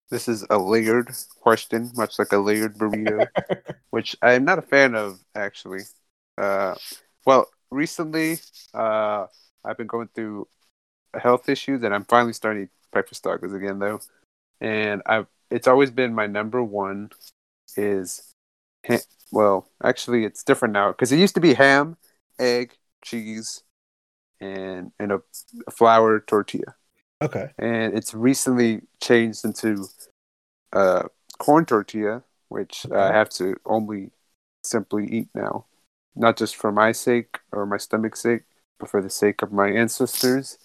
[0.10, 1.10] This is a layered
[1.41, 3.28] question, much like a layered burrito,
[3.89, 5.82] which I am not a fan of actually.
[6.38, 6.76] Uh,
[7.26, 8.39] well, recently
[8.74, 9.26] uh,
[9.66, 10.47] I've been going through
[11.14, 13.99] health issues, and I'm finally starting to eat breakfast tacos again, though.
[14.62, 17.10] And I've it's always been my number one
[17.76, 18.34] is
[18.86, 18.97] ha-
[19.32, 21.97] well, actually it's different now because it used to be ham,
[22.39, 23.64] egg, cheese,
[24.39, 25.22] and and a,
[25.68, 26.76] a flour tortilla
[27.22, 27.49] Okay.
[27.57, 29.88] and it's recently changed into
[30.74, 31.03] uh,
[31.39, 34.11] corn tortilla, which I have to only
[34.63, 35.65] simply eat now,
[36.15, 38.43] not just for my sake or my stomach's sake,
[38.80, 40.57] but for the sake of my ancestors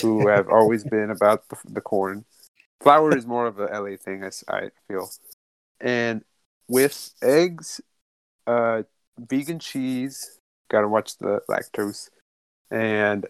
[0.00, 2.24] who have always been about the, the corn.
[2.80, 5.10] Flour is more of a LA thing, i feel.
[5.80, 6.24] And
[6.68, 7.80] with eggs,
[8.46, 8.82] uh,
[9.18, 10.38] vegan cheese,
[10.70, 12.08] gotta watch the lactose.
[12.70, 13.26] And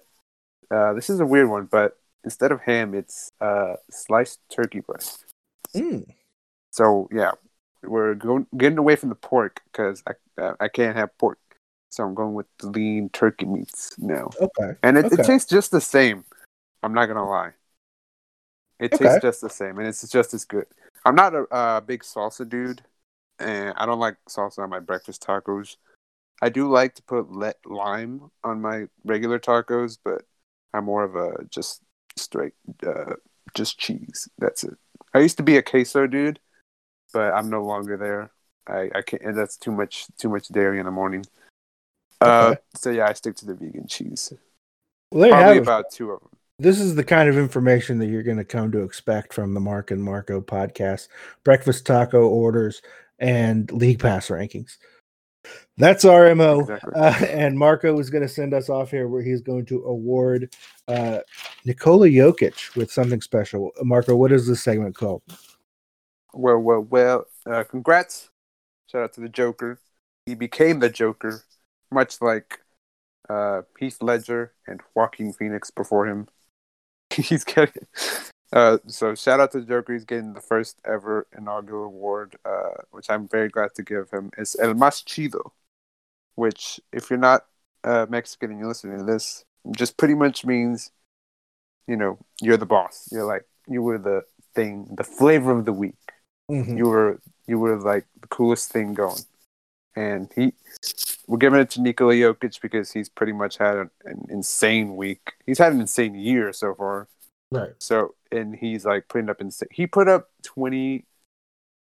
[0.71, 5.25] uh, this is a weird one, but instead of ham, it's uh, sliced turkey breast.
[5.75, 6.07] Mm,
[6.71, 7.33] So yeah,
[7.83, 11.39] we're going getting away from the pork because I uh, I can't have pork,
[11.91, 14.79] so I'm going with lean turkey meats now, okay.
[14.83, 15.23] and it, Okay.
[15.23, 16.25] it tastes just the same.
[16.83, 17.53] I'm not gonna lie,
[18.81, 19.05] it Okay.
[19.05, 20.67] tastes just the same, and it's just as good.
[21.05, 22.83] I'm not a uh, big salsa dude,
[23.39, 25.77] and I don't like salsa on my breakfast tacos.
[26.41, 30.23] I do like to put let lime on my regular tacos, but
[30.73, 31.83] I'm more of a just
[32.19, 32.53] straight
[32.87, 33.15] uh,
[33.55, 34.29] just cheese.
[34.39, 34.75] That's it.
[35.15, 36.39] I used to be a queso dude,
[37.13, 38.31] but I'm no longer there.
[38.67, 39.23] I, I can't.
[39.23, 40.07] And that's too much.
[40.19, 41.25] Too much dairy in the morning.
[42.21, 42.61] Uh, Okay.
[42.75, 44.33] so yeah, I stick to the vegan cheese.
[45.11, 45.63] Well, there you Probably have it.
[45.63, 46.29] about two of them.
[46.59, 49.61] This is the kind of information that you're going to come to expect from the
[49.61, 51.07] Mark and Marco podcast
[51.45, 52.83] breakfast taco orders
[53.21, 54.77] and league pass rankings.
[55.77, 56.61] That's our MO.
[56.61, 56.93] Exactly.
[56.95, 60.53] Uh, and Marco is going to send us off here where he's going to award
[60.89, 61.21] uh,
[61.65, 63.71] Nikola Jokic with something special.
[63.83, 65.23] Marco, what is this segment called?
[66.35, 67.25] Well, well, well.
[67.47, 68.31] Uh, congrats!
[68.91, 69.81] Shout out to the Joker.
[70.27, 71.43] He became the Joker
[71.91, 72.61] much like
[73.29, 76.29] uh, Heath Ledger and Joaquin Phoenix before him.
[77.11, 77.87] He's getting
[78.53, 79.93] uh, so shout out to Joker.
[79.93, 84.31] He's getting the first ever inaugural award, uh, which I'm very glad to give him.
[84.39, 85.53] It's El Más Chido,
[86.35, 87.47] which if you're not
[87.85, 89.45] uh, Mexican and you're listening to this,
[89.77, 90.91] just pretty much means,
[91.87, 93.09] you know, you're the boss.
[93.13, 94.23] You're like you were the
[94.55, 95.97] thing, the flavor of the week.
[96.51, 96.79] Mhm.
[96.79, 99.23] You were you were like the coolest thing going,
[99.97, 100.55] and he.
[101.27, 105.35] We're giving it to Nikola Jokic because he's pretty much had an, an insane week.
[105.47, 107.09] He's had an insane year so far.
[107.51, 107.71] Right.
[107.79, 109.69] So and he's like putting up insane.
[109.73, 111.05] He put up 20,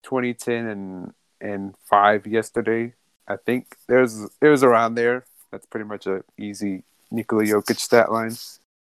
[0.03, 2.93] 20, 10, and and five yesterday.
[3.28, 5.26] I think there's it was around there.
[5.51, 8.36] That's pretty much a easy Nikola Jokic stat line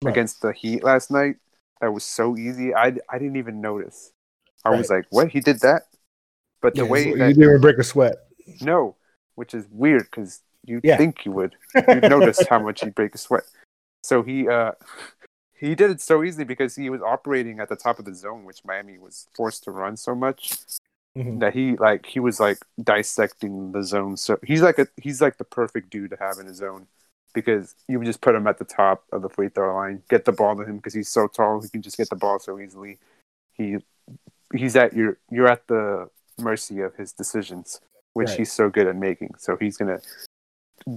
[0.01, 0.11] Right.
[0.13, 1.35] against the Heat last night.
[1.81, 2.73] That was so easy.
[2.73, 4.11] I I didn't even notice.
[4.65, 5.29] I was like, what?
[5.29, 5.83] He did that?
[6.61, 8.15] But the Yeah, way you that didn't even break a sweat.
[8.61, 8.95] no,
[9.35, 10.97] which is weird because you Yeah.
[10.97, 11.55] think you would.
[11.75, 13.43] You'd notice how much he'd break a sweat.
[14.03, 14.71] So he uh
[15.59, 18.45] he did it so easily because he was operating at the top of the zone,
[18.45, 20.57] which Miami was forced to run so much
[21.17, 21.39] Mhm.
[21.39, 24.15] that he like he was like dissecting the zone.
[24.17, 26.87] So he's like a he's like the perfect dude to have in his zone
[27.33, 30.25] because you would just put him at the top of the free throw line, get
[30.25, 32.59] the ball to him because he's so tall, he can just get the ball so
[32.59, 32.97] easily.
[33.53, 33.77] He
[34.53, 37.81] he's at your you're at the mercy of his decisions,
[38.13, 38.37] which Right.
[38.39, 39.35] he's so good at making.
[39.37, 39.99] So he's gonna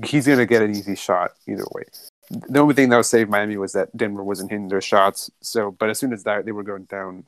[0.05, 1.85] he's gonna get an easy shot either way.
[2.33, 5.31] The only thing that would save Miami was that Denver wasn't hitting their shots.
[5.43, 7.25] So, but as soon as that they were going down,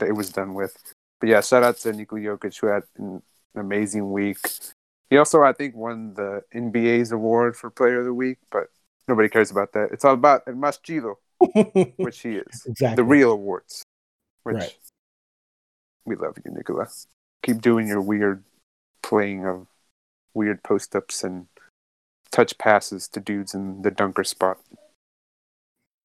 [0.00, 0.76] it was done with.
[1.20, 3.22] But yeah, shout out to Nikola Jokic who had an
[3.54, 4.38] amazing week.
[5.10, 8.66] He also, I think, won the NBA's award for Player of the Week, but
[9.06, 9.90] nobody cares about that.
[9.92, 11.14] It's all about El Chido,
[11.96, 12.66] which he is.
[12.66, 12.96] exactly.
[12.96, 13.82] The real awards,
[14.42, 14.76] which Right.
[16.04, 16.88] we love you, Nikola.
[17.42, 18.42] Keep doing your weird
[19.02, 19.66] playing of
[20.34, 21.46] weird post ups and
[22.30, 24.58] touch passes to dudes in the dunker spot.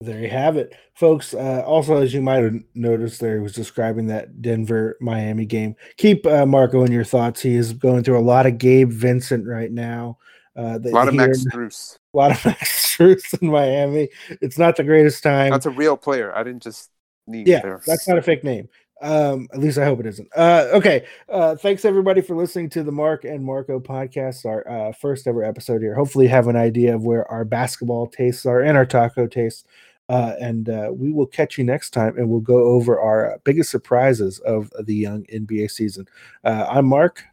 [0.01, 1.33] There you have it, folks.
[1.33, 5.75] Uh, also, as you might have noticed, there he was describing that Denver Miami game.
[5.95, 7.41] Keep uh, Marco in your thoughts.
[7.41, 10.17] He is going through a lot of Gabe Vincent right now.
[10.57, 11.97] Uh, A lot of Max Strus.
[12.13, 14.09] a lot of Max Strus in Miami.
[14.41, 15.51] It's not the greatest time.
[15.51, 16.35] That's a real player.
[16.35, 16.89] I didn't just
[17.25, 17.81] need yeah, there.
[17.87, 18.67] that's not a fake name.
[19.03, 20.29] Um, at least I hope it isn't.
[20.35, 21.05] Uh, okay.
[21.27, 25.43] Uh, thanks everybody for listening to the Mark and Marco podcast, our uh, first ever
[25.43, 25.93] episode here.
[25.93, 29.65] Hopefully, you have an idea of where our basketball tastes are and our taco tastes.
[30.09, 33.37] Uh, and uh, we will catch you next time, and we'll go over our uh,
[33.43, 36.07] biggest surprises of the young NBA season.
[36.43, 37.23] Uh, I'm Mark,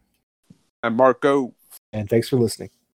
[0.83, 1.53] I'm Marco.
[1.93, 2.69] and thanks for listening.